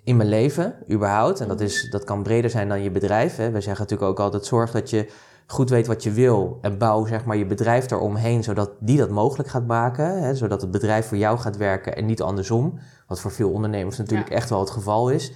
[0.03, 1.39] in mijn leven, überhaupt.
[1.39, 3.35] En dat, is, dat kan breder zijn dan je bedrijf.
[3.35, 3.51] Hè.
[3.51, 5.09] We zeggen natuurlijk ook altijd, zorg dat je
[5.47, 9.09] goed weet wat je wil en bouw zeg maar, je bedrijf eromheen, zodat die dat
[9.09, 10.21] mogelijk gaat maken.
[10.21, 12.79] Hè, zodat het bedrijf voor jou gaat werken en niet andersom.
[13.07, 15.33] Wat voor veel ondernemers natuurlijk echt wel het geval is.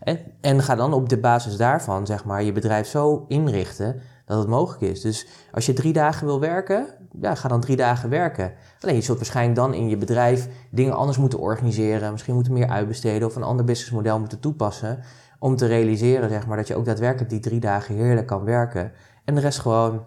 [0.00, 4.38] En, en ga dan op de basis daarvan zeg maar, je bedrijf zo inrichten dat
[4.38, 5.00] het mogelijk is.
[5.00, 6.86] Dus als je drie dagen wil werken,
[7.20, 8.52] ja, ga dan drie dagen werken.
[8.80, 12.12] Alleen je zult waarschijnlijk dan in je bedrijf dingen anders moeten organiseren.
[12.12, 14.98] Misschien moeten meer uitbesteden of een ander businessmodel moeten toepassen.
[15.40, 18.92] om te realiseren, zeg maar, dat je ook daadwerkelijk die drie dagen heerlijk kan werken.
[19.24, 20.04] En de rest gewoon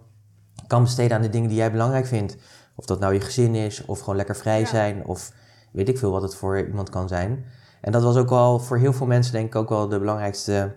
[0.68, 2.38] kan besteden aan de dingen die jij belangrijk vindt.
[2.76, 4.66] Of dat nou je gezin is, of gewoon lekker vrij Ja.
[4.66, 5.32] zijn, of
[5.72, 7.46] weet ik veel wat het voor iemand kan zijn.
[7.82, 10.76] En dat was ook wel voor heel veel mensen, denk ik, ook wel de belangrijkste,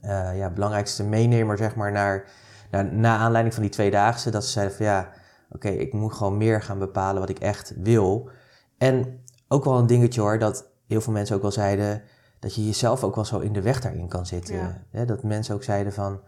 [0.00, 2.24] eh, ja, belangrijkste meenemer, zeg maar, naar,
[2.70, 4.30] naar, na aanleiding van die tweedaagse.
[4.30, 5.08] Dat ze zeiden van ja,
[5.50, 8.30] oké, ik moet gewoon meer gaan bepalen wat ik echt wil.
[8.78, 12.02] En ook wel een dingetje hoor, dat heel veel mensen ook wel zeiden
[12.38, 14.56] dat je jezelf ook wel zo in de weg daarin kan zitten.
[14.56, 14.82] Ja.
[14.90, 16.20] Hè, dat mensen ook zeiden van,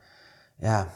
[0.58, 0.88] ja,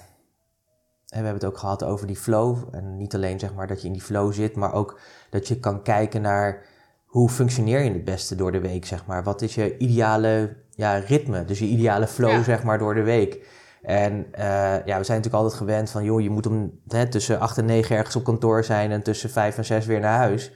[1.06, 2.58] we hebben het ook gehad over die flow.
[2.70, 5.60] En niet alleen zeg maar dat je in die flow zit, maar ook dat je
[5.60, 6.62] kan kijken naar
[7.04, 9.22] hoe functioneer je het beste door de week, zeg maar.
[9.22, 12.42] Wat is je ideale ja, ritme, dus je ideale flow, Ja.
[12.42, 13.46] zeg maar, door de week.
[13.82, 14.44] En eh,
[14.84, 17.64] ja, we zijn natuurlijk altijd gewend van, joh, je moet om hè, tussen 8 en
[17.64, 20.52] 9 ergens op kantoor zijn en tussen 5 en 6 weer naar huis.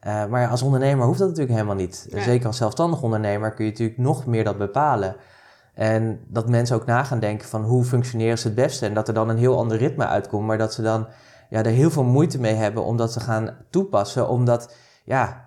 [0.00, 2.06] Eh, maar als ondernemer hoeft dat natuurlijk helemaal niet.
[2.10, 2.22] Ja.
[2.22, 5.16] Zeker als zelfstandig ondernemer kun je natuurlijk nog meer dat bepalen.
[5.74, 8.86] En dat mensen ook na gaan denken van hoe functioneren ze het beste.
[8.86, 10.46] En dat er dan een heel ander ritme uitkomt.
[10.46, 11.06] Maar dat ze dan
[11.48, 14.28] ja, er heel veel moeite mee hebben om dat te gaan toepassen.
[14.28, 15.43] Omdat, ja,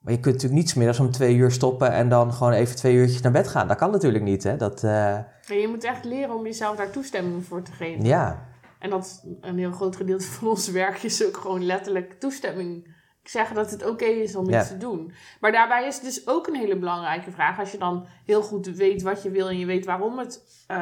[0.00, 2.76] maar je kunt natuurlijk niet 's middags om twee uur stoppen en dan gewoon even
[2.76, 3.68] twee uurtjes naar bed gaan.
[3.68, 4.56] Dat kan natuurlijk niet, hè.
[4.56, 5.26] Dat, En
[5.60, 8.04] je moet echt leren om jezelf daar toestemming voor te geven.
[8.04, 12.98] ja, En dat een heel groot gedeelte van ons werk is ook gewoon letterlijk toestemming.
[13.22, 14.60] Zeggen dat het oké is om Ja.
[14.60, 15.12] iets te doen.
[15.40, 17.58] Maar daarbij is het dus ook een hele belangrijke vraag.
[17.58, 20.76] Als je dan heel goed weet wat je wil en je weet waarom, het, eh,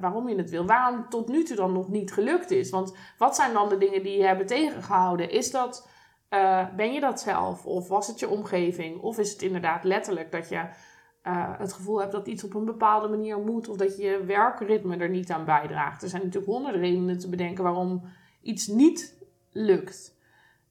[0.00, 0.66] waarom je het wil.
[0.66, 2.70] Waarom het tot nu toe dan nog niet gelukt is.
[2.70, 5.30] Want wat zijn dan de dingen die je hebben tegengehouden?
[5.30, 5.88] Is dat,
[6.28, 7.66] eh, ben je dat zelf?
[7.66, 9.00] Of was het je omgeving?
[9.00, 10.68] Of is het inderdaad letterlijk dat je
[11.22, 14.96] eh, het gevoel hebt dat iets op een bepaalde manier moet, of dat je werkritme
[14.96, 16.02] er niet aan bijdraagt.
[16.02, 18.02] Er zijn natuurlijk honderden redenen te bedenken waarom
[18.42, 20.14] iets niet lukt.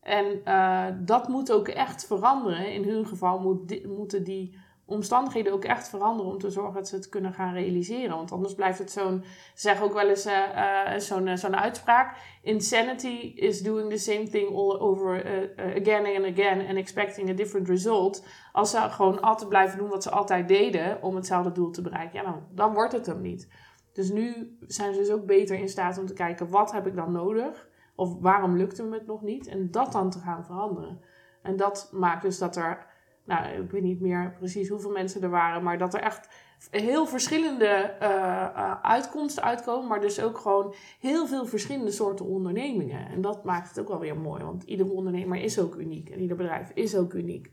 [0.02, 2.74] En eh, dat moet ook echt veranderen.
[2.74, 6.96] In hun geval moet moeten die omstandigheden ook echt veranderen om te zorgen dat ze
[6.96, 8.16] het kunnen gaan realiseren.
[8.16, 11.56] Want anders blijft het zo'n, ze zeggen ook wel eens eh, eh, zo'n, eh, zo'n
[11.56, 12.18] uitspraak.
[12.42, 15.26] Insanity is doing the same thing all over
[15.58, 18.26] again and again and expecting a different result.
[18.52, 22.20] Als ze gewoon altijd blijven doen wat ze altijd deden om hetzelfde doel te bereiken,
[22.20, 23.48] ja, dan, dan wordt het hem niet.
[23.94, 26.96] Dus nu zijn ze dus ook beter in staat om te kijken, wat heb ik
[26.96, 27.68] dan nodig?
[27.96, 29.48] Of waarom lukt me het nog niet?
[29.48, 31.02] En dat dan te gaan veranderen.
[31.42, 32.86] En dat maakt dus dat er,
[33.26, 36.30] nou, ik weet niet meer precies hoeveel mensen er waren, maar dat er echt
[36.70, 43.08] heel verschillende eh, eh, uitkomsten uitkomen, maar dus ook gewoon heel veel verschillende soorten ondernemingen.
[43.08, 46.20] En dat maakt het ook wel weer mooi, want ieder ondernemer is ook uniek en
[46.20, 47.52] ieder bedrijf is ook uniek.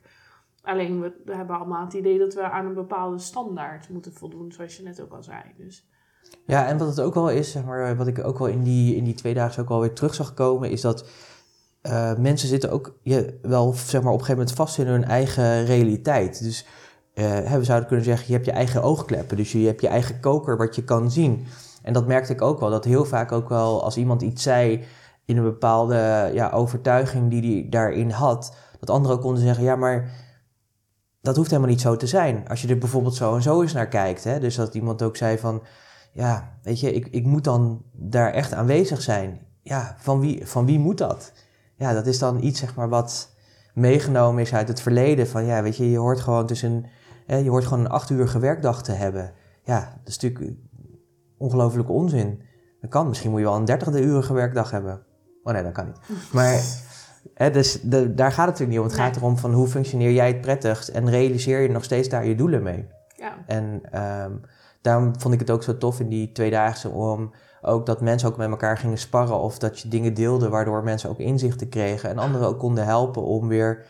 [0.62, 4.76] Alleen we, hebben allemaal het idee dat we aan een bepaalde standaard moeten voldoen, zoals
[4.76, 5.42] je net ook al zei.
[5.56, 5.86] Dus
[6.46, 8.96] Ja, en wat het ook wel is, zeg maar, wat ik ook wel in die,
[8.96, 11.08] in die twee dagen ook wel weer terug zag komen, is dat
[11.82, 12.94] eh, mensen zitten ook
[13.42, 16.42] wel zeg maar, op een gegeven moment vast in hun eigen realiteit.
[16.42, 16.66] Dus
[17.14, 20.20] eh, we zouden kunnen zeggen, je hebt je eigen oogkleppen, dus je hebt je eigen
[20.20, 21.46] koker wat je kan zien.
[21.82, 24.84] En dat merkte ik ook wel, dat heel vaak ook wel als iemand iets zei
[25.24, 30.10] in een bepaalde ja, overtuiging die hij daarin had, dat anderen konden zeggen, ja, maar
[31.20, 32.48] dat hoeft helemaal niet zo te zijn.
[32.48, 34.24] Als je er bijvoorbeeld zo en zo eens naar kijkt.
[34.24, 34.40] Hè?
[34.40, 35.62] Dus dat iemand ook zei van,
[36.12, 39.40] ja, weet je, ik, ik moet dan daar echt aanwezig zijn.
[39.62, 41.32] Ja, van wie, van wie moet dat?
[41.76, 43.34] Ja, dat is dan iets, zeg maar, wat
[43.74, 45.28] meegenomen is uit het verleden.
[45.28, 46.86] Van ja, weet je, je hoort gewoon tussen,
[47.26, 49.32] hè, je hoort gewoon een acht uur werkdag te hebben.
[49.64, 50.56] Ja, dat is natuurlijk
[51.38, 52.42] ongelofelijke onzin.
[52.80, 55.02] Dat kan, misschien moet je wel een dertigde urige werkdag hebben.
[55.42, 55.98] Oh nee, dat kan niet.
[56.32, 56.60] Maar
[57.34, 58.84] hè, dus de, daar gaat het natuurlijk niet om.
[58.84, 62.26] Het gaat erom van hoe functioneer jij het prettigst en realiseer je nog steeds daar
[62.26, 62.88] je doelen mee.
[63.16, 64.32] ja, En ehm,
[64.80, 67.32] daarom vond ik het ook zo tof in die tweedaagse om
[67.62, 71.10] ook dat mensen ook met elkaar gingen sparren of dat je dingen deelde waardoor mensen
[71.10, 73.86] ook inzichten kregen en anderen ook konden helpen om weer,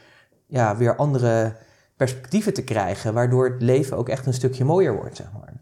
[0.46, 1.56] ja, weer andere
[1.96, 5.52] perspectieven te krijgen, waardoor het leven ook echt een stukje mooier wordt, zeg maar.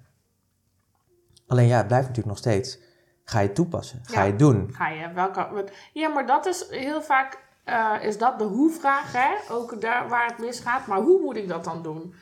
[1.47, 2.79] Alleen ja, het blijft natuurlijk nog steeds.
[3.25, 4.01] Ga je het toepassen?
[4.05, 4.25] Ga Ja.
[4.25, 4.71] je het doen?
[4.73, 5.69] ga je welke.
[5.93, 7.49] Ja, maar dat is heel vaak.
[7.65, 9.55] eh, is dat de hoe-vraag, hè?
[9.55, 10.87] Ook daar waar het misgaat.
[10.87, 12.15] Maar hoe moet ik dat dan doen?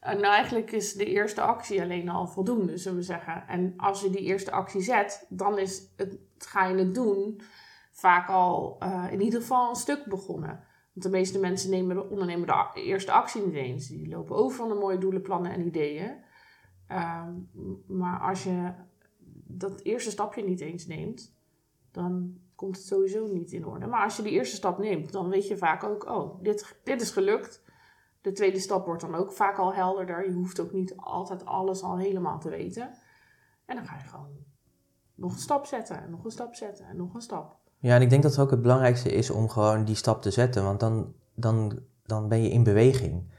[0.00, 3.48] En eigenlijk is de eerste actie alleen al voldoende, zullen we zeggen.
[3.48, 7.40] En als je die eerste actie zet, dan is het, ga je het doen
[7.90, 10.64] vaak al eh, in ieder geval een stuk begonnen.
[10.92, 13.88] Want de meeste mensen nemen de, ondernemen de eerste actie niet eens.
[13.88, 16.16] Die lopen over van de mooie doelen, plannen en ideeën.
[16.86, 17.32] Ehm,
[17.86, 18.72] maar als je
[19.46, 21.34] dat eerste stapje niet eens neemt,
[21.90, 23.86] dan komt het sowieso niet in orde.
[23.86, 27.00] Maar als je die eerste stap neemt, dan weet je vaak ook, oh, dit, dit
[27.00, 27.62] is gelukt.
[28.20, 30.26] De tweede stap wordt dan ook vaak al helderder.
[30.26, 32.90] Je hoeft ook niet altijd alles al helemaal te weten.
[33.66, 34.48] En dan ga je gewoon
[35.14, 37.56] nog een stap zetten, en nog een stap zetten, en nog een stap.
[37.78, 40.30] Ja, en ik denk dat het ook het belangrijkste is om gewoon die stap te
[40.30, 43.30] zetten, want dan, dan, dan ben je in beweging.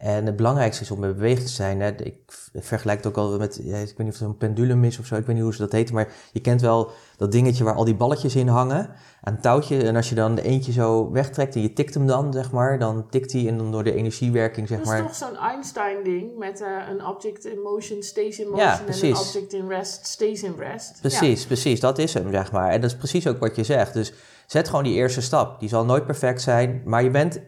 [0.00, 1.80] En het belangrijkste is om in beweging te zijn.
[1.80, 2.02] Hè.
[2.02, 2.14] Ik
[2.54, 5.14] vergelijk het ook al met, ik weet niet of het een pendulum is of zo,
[5.14, 7.84] ik weet niet hoe ze dat heet, maar je kent wel dat dingetje waar al
[7.84, 9.82] die balletjes in hangen aan een touwtje.
[9.82, 12.78] En als je dan de eentje zo wegtrekt en je tikt hem dan, zeg maar,
[12.78, 15.02] dan tikt hij en dan door de energiewerking, zeg maar.
[15.02, 18.80] Dat is toch zo'n Einstein-ding met uh, een object in motion stays in motion ja,
[18.86, 21.00] en een object in rest stays in rest.
[21.00, 22.70] Precies, precies, dat is hem, zeg maar.
[22.70, 23.94] En dat is precies ook wat je zegt.
[23.94, 24.12] Dus
[24.46, 25.60] zet gewoon die eerste stap.
[25.60, 27.40] Die zal nooit perfect zijn, maar je bent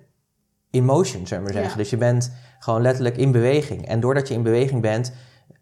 [0.73, 1.79] in motion, zullen we maar zeggen.
[1.79, 3.87] Dus je bent gewoon letterlijk in beweging.
[3.87, 5.13] En doordat je in beweging bent,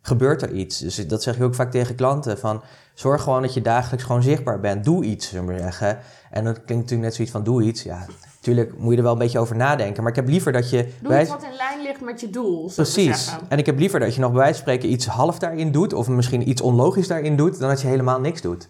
[0.02, 0.78] gebeurt er iets.
[0.78, 2.38] Dus dat zeg ik ook vaak tegen klanten.
[2.38, 2.62] Van,
[2.94, 4.84] zorg gewoon dat je dagelijks gewoon zichtbaar bent.
[4.84, 5.98] Doe iets, zullen we maar zeggen.
[6.30, 7.82] En dat klinkt natuurlijk net zoiets van, doe iets.
[7.82, 10.02] Ja, natuurlijk moet je er wel een beetje over nadenken.
[10.02, 10.92] Maar ik heb liever dat je...
[11.02, 13.36] Doe iets wat in lijn ligt met je doel, Precies.
[13.48, 15.92] En ik heb liever dat je nog bij wijze van spreken iets half daarin doet...
[15.92, 17.58] of misschien iets onlogisch daarin doet...
[17.58, 18.68] dan dat je helemaal niks doet.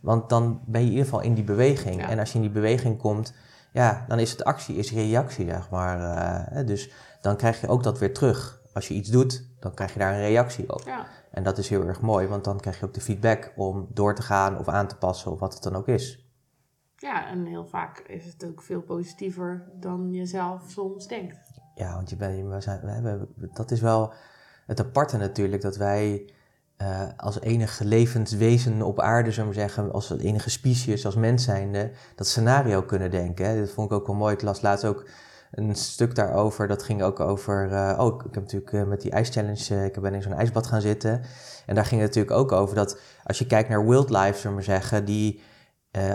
[0.00, 2.06] Want dan ben je in ieder geval in die beweging.
[2.06, 3.32] En als je in die beweging komt
[3.76, 5.98] ja, dan is het actie, is reactie, zeg maar.
[6.56, 8.60] Uh, dus dan krijg je ook dat weer terug.
[8.72, 10.82] Als je iets doet, dan krijg je daar een reactie op.
[10.84, 11.06] Ja.
[11.30, 14.14] En dat is heel erg mooi, want dan krijg je ook de feedback om door
[14.14, 16.30] te gaan of aan te passen of wat het dan ook is.
[16.96, 21.36] Ja, en heel vaak is het ook veel positiever dan je zelf soms denkt.
[21.74, 24.12] Ja, want je bent, we zijn, we hebben, dat is wel
[24.66, 26.30] het aparte natuurlijk, dat wij
[26.82, 31.44] uh, als enige levend wezen op aarde, zullen we zeggen, als enige species, als mens
[31.44, 33.60] zijnde, dat scenario kunnen denken.
[33.60, 34.34] Dat vond ik ook wel mooi.
[34.34, 35.08] Ik las laatst ook
[35.50, 36.68] een stuk daarover.
[36.68, 37.68] Dat ging ook over.
[37.70, 39.84] Uh, oh, ik heb natuurlijk uh, met die ijschallenge.
[39.84, 41.22] ik ben in zo'n ijsbad gaan zitten.
[41.66, 44.62] En daar ging het natuurlijk ook over dat als je kijkt naar wildlife, zullen we
[44.62, 45.40] zeggen, die.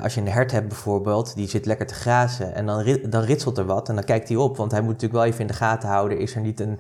[0.02, 3.58] als je een hert hebt bijvoorbeeld, die zit lekker te grazen en dan, dan ritselt
[3.58, 5.54] er wat en dan kijkt hij op, want hij moet natuurlijk wel even in de
[5.54, 6.20] gaten houden.
[6.20, 6.80] Is er niet een,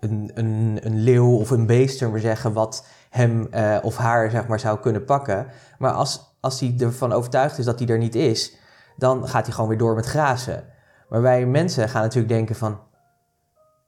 [0.00, 4.30] een, een, een leeuw of een beest, zullen we zeggen, wat hem uh, of haar
[4.30, 5.46] zeg maar, zou kunnen pakken.
[5.78, 8.56] Maar als, als hij ervan overtuigd is dat hij er niet is,
[8.96, 10.64] dan gaat hij gewoon weer door met grazen.
[11.08, 12.80] Maar wij mensen gaan natuurlijk denken van...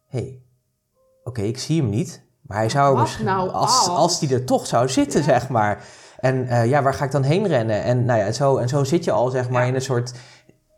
[0.06, 0.42] Hé, hey,
[1.24, 2.22] oké, ik zie hem niet.
[2.42, 5.84] Maar hij zou misschien, nou als, als hij er toch zou zitten, zeg maar.
[6.18, 7.82] En uh, ja, waar ga ik dan heen rennen?
[7.82, 10.12] En, nou ja, zo, en zo zit je al zeg maar in een soort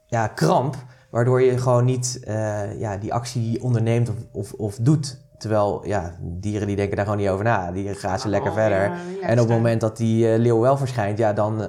[0.07, 0.76] ja, kramp...
[1.12, 6.14] waardoor je gewoon niet uh, ja, die actie onderneemt of, of, of doet Terwijl, ja,
[6.20, 7.72] dieren die denken daar gewoon niet over na.
[7.72, 8.92] Die gaan ze lekker oh, verder.
[9.20, 11.62] en op het moment dat die uh, leeuw wel verschijnt, ja, dan...
[11.62, 11.68] Eh,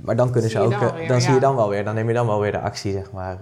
[0.00, 0.70] maar dan kunnen ze ook...
[0.70, 1.84] Dan, dan zie je dan wel weer.
[1.84, 3.38] Dan neem je dan wel weer de actie, zeg maar.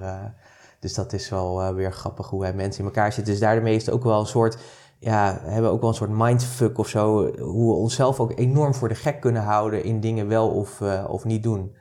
[0.81, 3.33] Dus dat is wel weer grappig hoe wij mensen in elkaar zitten.
[3.33, 4.59] Dus daarmee is het ook wel een soort...
[4.99, 7.31] Ja, we hebben ook wel een soort mindfuck of zo.
[7.39, 11.25] Hoe we onszelf ook enorm voor de gek kunnen houden in dingen wel of, of
[11.25, 11.75] niet doen.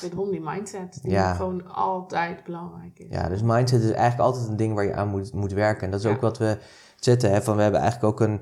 [0.00, 3.06] Wederom die mindset, die gewoon altijd belangrijk is.
[3.10, 5.84] Ja, dus mindset is eigenlijk altijd een ding waar je aan moet, moet werken.
[5.84, 6.58] En dat is ook wat we
[7.04, 7.30] zitten.
[7.30, 8.40] Hè, van we hebben eigenlijk ook een,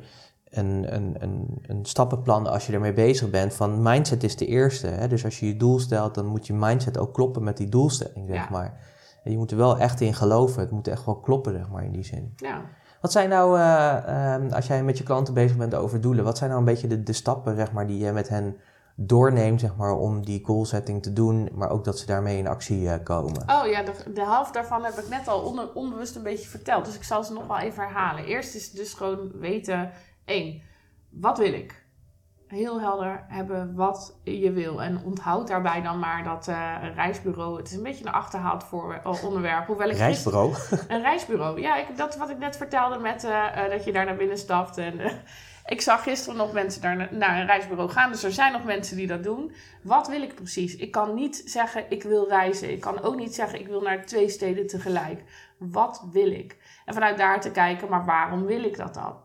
[0.51, 3.55] een, een, een, een stappenplan als je ermee bezig bent.
[3.55, 4.87] Van mindset is de eerste.
[4.87, 7.69] Hè, dus als je je doel stelt, dan moet je mindset ook kloppen met die
[7.69, 8.81] doelstelling, zeg maar.
[9.25, 10.61] En je moet er wel echt in geloven.
[10.61, 12.33] Het moet echt wel kloppen, zeg maar, in die zin.
[12.37, 12.63] Ja.
[13.01, 16.51] Wat zijn nou, uh, als jij met je klanten bezig bent over doelen, wat zijn
[16.51, 18.57] nou een beetje de, de stappen, zeg maar, die je met hen
[18.95, 22.47] doorneemt, zeg maar, om die goal setting te doen, maar ook dat ze daarmee in
[22.47, 23.43] actie uh, komen.
[23.47, 26.85] Oh ja, de, de helft daarvan heb ik net al onder, onbewust een beetje verteld,
[26.85, 28.25] dus ik zal ze nog wel even herhalen.
[28.25, 29.91] Eerst is dus gewoon weten,
[30.25, 30.63] één,
[31.11, 31.81] wat wil ik?
[32.47, 34.83] Heel helder hebben wat je wil.
[34.83, 37.57] En onthoud daarbij dan maar dat uh, een reisbureau.
[37.57, 39.67] Het is een beetje een achterhaald voor, uh, onderwerp.
[39.67, 40.55] Hoewel ik reisbureau?
[40.89, 41.61] een reisbureau.
[41.61, 44.79] Ja, ik, dat wat ik net vertelde met uh, dat je daar naar binnen stapt.
[44.79, 45.01] En
[45.67, 48.11] ik zag gisteren nog mensen daar naar een reisbureau gaan.
[48.11, 49.53] Dus er zijn nog mensen die dat doen.
[49.83, 50.77] Wat wil ik precies?
[50.77, 52.71] Ik kan niet zeggen ik wil reizen.
[52.73, 55.23] Ik kan ook niet zeggen ik wil naar twee steden tegelijk.
[55.59, 56.57] Wat wil ik?
[56.85, 59.17] En vanuit daar te kijken, maar waarom wil ik dat dan?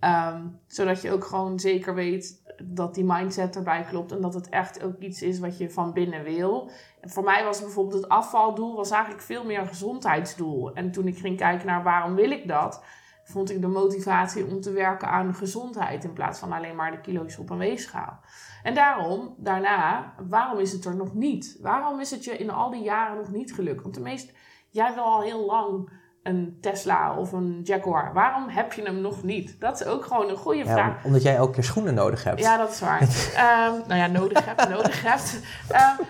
[0.00, 4.12] Ehm, zodat je ook gewoon zeker weet dat die mindset erbij klopt.
[4.12, 6.70] En dat het echt ook iets is wat je van binnen wil.
[7.00, 10.74] En voor mij was bijvoorbeeld het afvaldoel was eigenlijk veel meer een gezondheidsdoel.
[10.74, 12.82] En toen ik ging kijken naar waarom wil ik dat
[13.30, 17.00] vond ik de motivatie om te werken aan gezondheid in plaats van alleen maar de
[17.00, 18.20] kilo's op een weegschaal.
[18.62, 21.58] En daarom, daarna, waarom is het er nog niet?
[21.60, 23.82] Waarom is het je in al die jaren nog niet gelukt?
[23.82, 24.32] Want de meest,
[24.70, 25.90] jij wil al heel lang
[26.22, 28.12] een Tesla of een Jaguar?
[28.12, 29.60] Waarom heb je hem nog niet?
[29.60, 31.04] Dat is ook gewoon een goede vraag.
[31.04, 32.40] omdat jij elke keer schoenen nodig hebt.
[32.40, 33.02] Ja, dat is waar.
[33.02, 35.40] um, nou ja, nodig hebt, nodig hebt.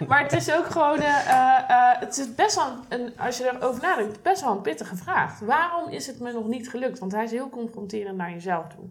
[0.01, 3.53] Um, maar het is ook gewoon, uh, uh, het is best wel, een, als je
[3.55, 5.39] erover nadenkt, best wel een pittige vraag.
[5.39, 6.99] Waarom is het me nog niet gelukt?
[6.99, 8.91] Want hij is heel confronterend naar jezelf toe.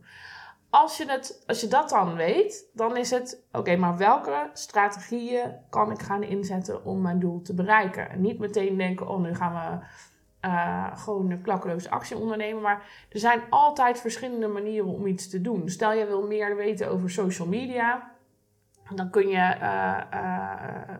[0.69, 5.55] Als je, het, als je dat dan weet, dan is het, oké, maar welke strategieën
[5.69, 8.09] kan ik gaan inzetten om mijn doel te bereiken?
[8.09, 9.85] En niet meteen denken, oh, nu gaan we
[10.45, 12.61] uh, gewoon een klakkeloze actie ondernemen.
[12.61, 15.69] Maar er zijn altijd verschillende manieren om iets te doen.
[15.69, 18.11] Stel je wil meer weten over social media.
[18.95, 20.53] Dan kun je uh, uh,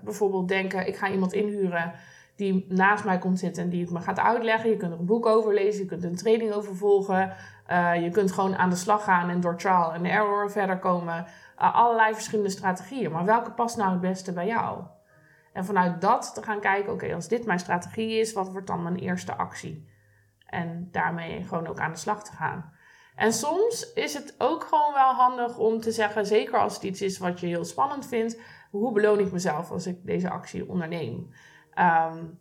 [0.03, 1.93] bijvoorbeeld denken: ik ga iemand inhuren
[2.35, 4.69] die naast mij komt zitten en die het me gaat uitleggen.
[4.69, 7.33] Je kunt er een boek over lezen, je kunt een training over volgen.
[8.01, 11.25] Je kunt gewoon aan de slag gaan en door trial en error verder komen.
[11.55, 13.11] Allerlei verschillende strategieën.
[13.11, 14.83] Maar welke past nou het beste bij jou?
[15.59, 18.83] En vanuit dat te gaan kijken, oké, als dit mijn strategie is, wat wordt dan
[18.83, 19.87] mijn eerste actie?
[20.45, 22.73] En daarmee gewoon ook aan de slag te gaan.
[23.15, 27.01] En soms is het ook gewoon wel handig om te zeggen, zeker als het iets
[27.01, 28.39] is wat je heel spannend vindt,
[28.71, 31.29] hoe beloon ik mezelf als ik deze actie onderneem?
[31.79, 32.39] Um,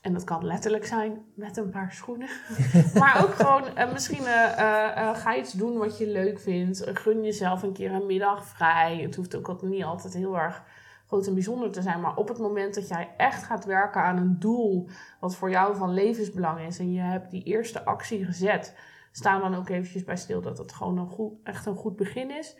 [0.00, 2.28] en dat kan letterlijk zijn met een paar schoenen.
[3.00, 6.90] maar ook gewoon uh, misschien uh, uh, ga iets doen wat je leuk vindt.
[6.92, 8.96] gun jezelf een keer een middag vrij.
[8.96, 10.62] Het hoeft ook niet altijd heel erg
[11.06, 12.00] groot en bijzonder te zijn.
[12.00, 14.88] Maar op het moment dat jij echt gaat werken aan een doel
[15.20, 16.78] wat voor jou van levensbelang is.
[16.78, 18.76] En je hebt die eerste actie gezet.
[19.12, 22.30] Staan dan ook eventjes bij stil dat het gewoon een goed, echt een goed begin
[22.30, 22.56] is.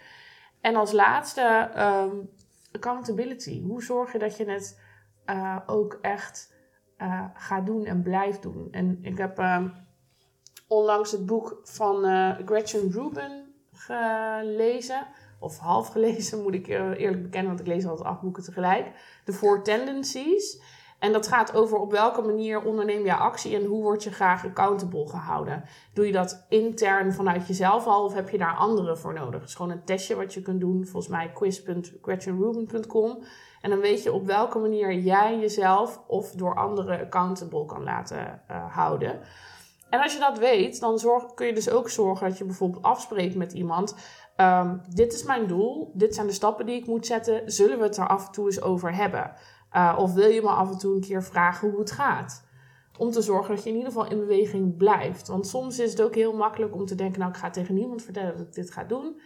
[0.61, 2.31] En als laatste, um,
[2.73, 3.63] accountability.
[3.63, 4.81] Hoe zorg je dat je het
[5.67, 6.55] ook echt
[6.99, 8.69] uh, ga doen en blijf doen.
[8.71, 9.65] En ik heb uh,
[10.69, 15.07] onlangs het boek van uh, Gretchen Rubin gelezen.
[15.39, 18.87] Of half gelezen, moet ik eerlijk bekennen, want ik lees altijd acht boeken tegelijk.
[19.25, 20.61] De Four Tendencies.
[20.99, 24.45] En dat gaat over op welke manier onderneem je actie en hoe word je graag
[24.45, 25.65] accountable gehouden.
[25.93, 29.41] Doe je dat intern vanuit jezelf al of heb je daar anderen voor nodig?
[29.41, 30.87] Het is gewoon een testje wat je kunt doen.
[30.87, 33.23] Volgens mij quiz.gretchenrubin.com.
[33.61, 38.43] En dan weet je op welke manier jij jezelf of door anderen accountable kan laten
[38.51, 39.21] uh, houden.
[39.91, 42.83] En als je dat weet, dan zorg, kun je dus ook zorgen dat je bijvoorbeeld
[42.83, 43.95] afspreekt met iemand.
[44.37, 47.53] Um, dit is mijn doel, dit zijn de stappen die ik moet zetten.
[47.53, 49.33] Zullen we het er af en toe eens over hebben?
[49.73, 52.45] Uh, of wil je me af en toe een keer vragen hoe het gaat?
[52.99, 55.29] Om te zorgen dat je in ieder geval in beweging blijft.
[55.29, 58.03] Want soms is het ook heel makkelijk om te denken: Nou, ik ga tegen niemand
[58.03, 59.21] vertellen dat ik dit ga doen.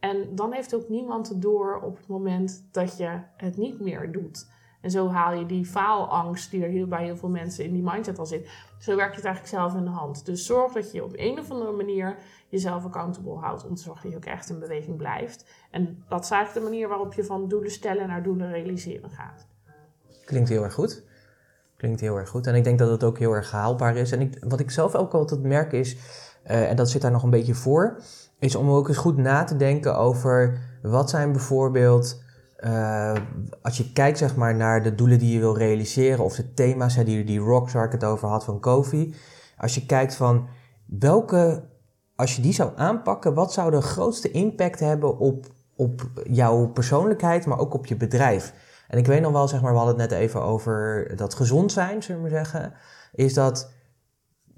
[0.00, 4.12] En dan heeft ook niemand het door op het moment dat je het niet meer
[4.12, 4.52] doet.
[4.80, 7.82] En zo haal je die faalangst die er heel, bij heel veel mensen in die
[7.82, 8.50] mindset al zit.
[8.78, 10.26] Zo werk je het eigenlijk zelf in de hand.
[10.26, 12.16] Dus zorg dat je op een of andere manier
[12.54, 13.66] jezelf accountable houdt.
[13.66, 15.46] Om te zorgen dat je ook echt in beweging blijft.
[15.70, 19.46] En dat is eigenlijk de manier waarop je van doelen stellen naar doelen realiseren gaat.
[20.24, 21.04] Klinkt heel erg goed.
[21.76, 22.46] Klinkt heel erg goed.
[22.46, 24.12] En ik denk dat het ook heel erg haalbaar is.
[24.12, 25.96] En ik, wat ik zelf ook altijd merk is,
[26.46, 28.02] uh, en dat zit daar nog een beetje voor
[28.44, 32.22] is om ook eens goed na te denken over wat zijn bijvoorbeeld,
[32.60, 33.12] uh,
[33.62, 36.94] als je kijkt zeg maar naar de doelen die je wil realiseren of de thema's,
[36.94, 39.14] hè, die, die rocks waar ik het over had van Kofi.
[39.58, 40.48] Als je kijkt van
[40.86, 41.64] welke,
[42.16, 45.46] als je die zou aanpakken, wat zou de grootste impact hebben op,
[45.76, 48.52] op jouw persoonlijkheid, maar ook op je bedrijf?
[48.88, 51.72] En ik weet nog wel, zeg maar, we hadden het net even over dat gezond
[51.72, 52.72] zijn, zullen we maar zeggen.
[53.12, 53.70] Is dat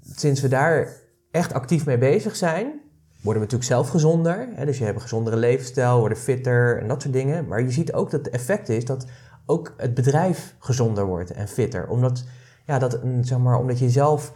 [0.01, 0.89] sinds we daar
[1.31, 2.65] echt actief mee bezig zijn,
[3.21, 4.47] worden we natuurlijk zelf gezonder.
[4.53, 4.65] Hè?
[4.65, 7.47] Dus je hebt een gezondere levensstijl, worden fitter en dat soort dingen.
[7.47, 9.05] Maar je ziet ook dat het effect is dat
[9.45, 11.87] ook het bedrijf gezonder wordt en fitter.
[11.87, 12.23] Omdat,
[12.65, 14.33] ja, dat, zeg maar, omdat je zelf...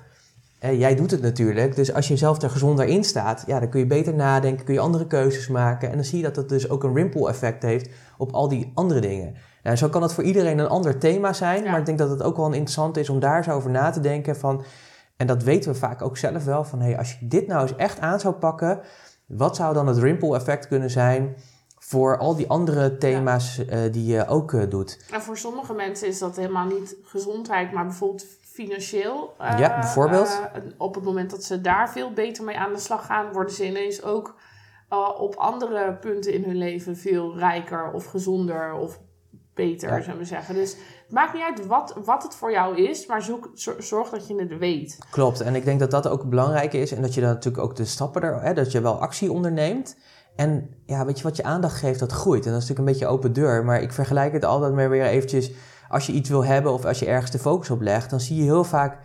[0.70, 3.80] jij doet het natuurlijk, dus als je zelf er gezonder in staat, ja, dan kun
[3.80, 5.90] je beter nadenken, kun je andere keuzes maken.
[5.90, 8.72] En dan zie je dat dat dus ook een ripple effect heeft op al die
[8.74, 9.36] andere dingen.
[9.64, 12.24] Nou, zo kan het voor iedereen een ander thema zijn, maar ik denk dat het
[12.24, 14.64] ook wel interessant is om daar zo over na te denken van
[15.22, 17.76] en dat weten we vaak ook zelf wel van hey, als je dit nou eens
[17.76, 18.80] echt aan zou pakken,
[19.26, 21.36] wat zou dan het ripple effect kunnen zijn
[21.80, 25.00] voor al die andere thema's eh, die je ook uh, doet?
[25.12, 28.26] En voor sommige mensen is dat helemaal niet gezondheid, maar bijvoorbeeld
[28.64, 29.36] financieel.
[29.42, 30.42] Uh, ja, bijvoorbeeld.
[30.78, 33.66] op het moment dat ze daar veel beter mee aan de slag gaan, worden ze
[33.66, 34.36] ineens ook
[35.18, 39.00] op andere punten in hun leven veel rijker of gezonder of
[39.54, 40.02] beter, ja.
[40.02, 40.56] zullen we zeggen.
[40.56, 44.28] Dus het maakt niet uit wat, wat het voor jou is, maar zoek, zorg dat
[44.28, 44.98] je het weet.
[45.10, 46.92] Klopt, en ik denk dat dat ook belangrijk is.
[46.92, 49.98] En dat je dan natuurlijk ook de stappen er, hè, dat je wel actie onderneemt.
[50.36, 52.46] En ja, weet je, wat je aandacht geeft, dat groeit.
[52.46, 53.66] En dat is natuurlijk een beetje open deur.
[53.66, 55.52] Maar ik vergelijk het altijd maar weer eventjes.
[55.92, 58.36] Als je iets wil hebben of als je ergens de focus op legt, dan zie
[58.36, 58.98] je heel vaak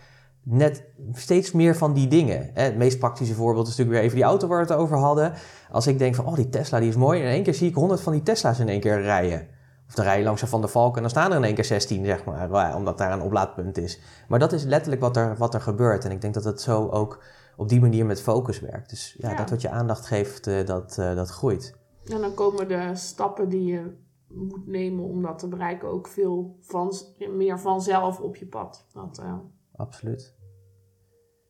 [0.43, 2.51] net steeds meer van die dingen.
[2.55, 5.33] Het meest praktische voorbeeld is natuurlijk weer even die auto waar we het over hadden.
[5.71, 7.21] Als ik denk van, oh die Tesla die is mooi.
[7.21, 9.49] En in één keer zie ik honderd van die Tesla's in één keer rijden.
[9.89, 11.65] Of dan rij je langs Van de Valk en dan staan er in één keer
[11.65, 14.01] 16, zeg maar, omdat daar een oplaadpunt is.
[14.29, 16.05] Maar dat is letterlijk wat er, wat er gebeurt.
[16.05, 17.23] En ik denk dat het zo ook
[17.57, 18.91] op die manier met focus werkt.
[18.91, 21.75] Dus ja, dat wat je aandacht geeft, uh, dat, uh, dat groeit.
[22.05, 26.59] En dan komen de stappen die je moet nemen om dat te bereiken ook veel
[26.61, 26.93] van,
[27.31, 28.87] meer vanzelf op je pad.
[28.93, 29.39] Dat, uh...
[29.77, 30.35] Absoluut.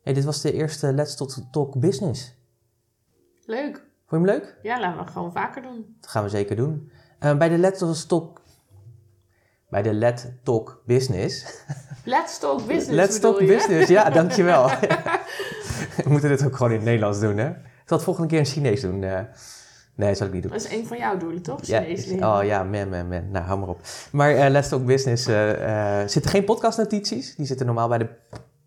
[0.02, 2.34] Hey, dit was de eerste Let's Talk Business.
[3.44, 3.76] Leuk.
[4.06, 4.58] Vond je hem leuk?
[4.62, 5.96] Ja, laten we gewoon vaker doen.
[6.00, 6.90] Dat gaan we zeker doen.
[7.20, 8.40] Uh, bij de Let's Talk...
[9.68, 11.64] Bij de Let Talk Business...
[12.04, 13.46] Let's Talk Business Let's Talk je?
[13.46, 14.68] Business, ja, dankjewel.
[16.04, 17.48] we moeten dit ook gewoon in het Nederlands doen, hè?
[17.48, 19.02] Ik zal het volgende keer in Chinees doen.
[19.02, 19.20] Uh,
[19.96, 20.52] Nee, dat zal ik niet doen.
[20.52, 21.64] Dat is een van jouw doelen, toch?
[21.64, 23.30] Ja, is- oh ja, man, man, man.
[23.30, 23.80] Nou, hou maar op.
[24.12, 27.34] Maar eh Let's Talk Business eh, zitten geen podcastnotities.
[27.36, 28.08] Die zitten normaal bij de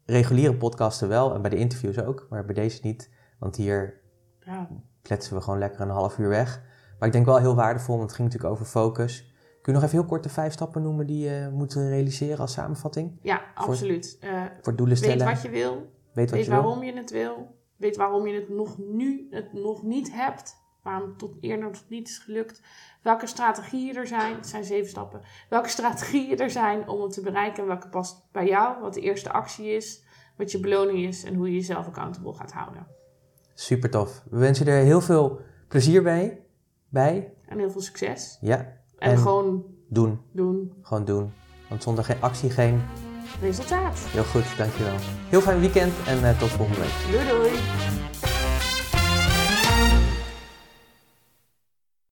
[0.06, 2.28] reguliere podcasten wel en bij de interviews ook.
[2.30, 3.10] Maar bij deze niet,
[3.40, 4.02] want hier
[4.40, 4.68] Ja.
[5.02, 6.62] kletsen we gewoon lekker een half uur weg.
[7.00, 9.34] Maar ik denk wel heel waardevol, want het ging natuurlijk over focus.
[9.62, 12.52] Kun je nog even heel kort de vijf stappen noemen die je moet realiseren als
[12.54, 13.20] samenvatting?
[13.22, 14.18] ja, absoluut.
[14.22, 15.76] Eh, Voor doelen weet stellen, wat je wil.
[16.14, 16.62] weet wat weet je wil.
[16.62, 17.58] waarom je het wil.
[17.76, 20.56] Weet waarom je het nog nu het nog niet hebt.
[20.84, 22.62] Waarom het tot eerder nog niet is gelukt.
[23.02, 24.36] Welke strategieën er zijn.
[24.36, 25.22] Het zijn zeven stappen.
[25.50, 27.68] Welke strategieën er zijn om het te bereiken.
[27.68, 28.82] Welke past bij jou.
[28.82, 30.04] Wat de eerste actie is.
[30.38, 31.24] Wat je beloning is.
[31.24, 32.88] En hoe je jezelf accountable gaat houden.
[33.54, 34.24] Super tof.
[34.30, 36.40] We wensen je er heel veel plezier bij.
[36.90, 37.34] bij.
[37.46, 38.38] En heel veel succes.
[38.42, 40.22] Ja, En, En- gewoon doen.
[40.32, 40.74] doen.
[40.82, 41.34] Gewoon doen.
[41.70, 42.82] Want zonder geen actie geen...
[43.42, 43.98] Resultaat.
[44.00, 44.96] Heel goed, dankjewel.
[45.30, 47.12] Heel fijn weekend en eh, tot volgende week.
[47.12, 47.52] Doei doei.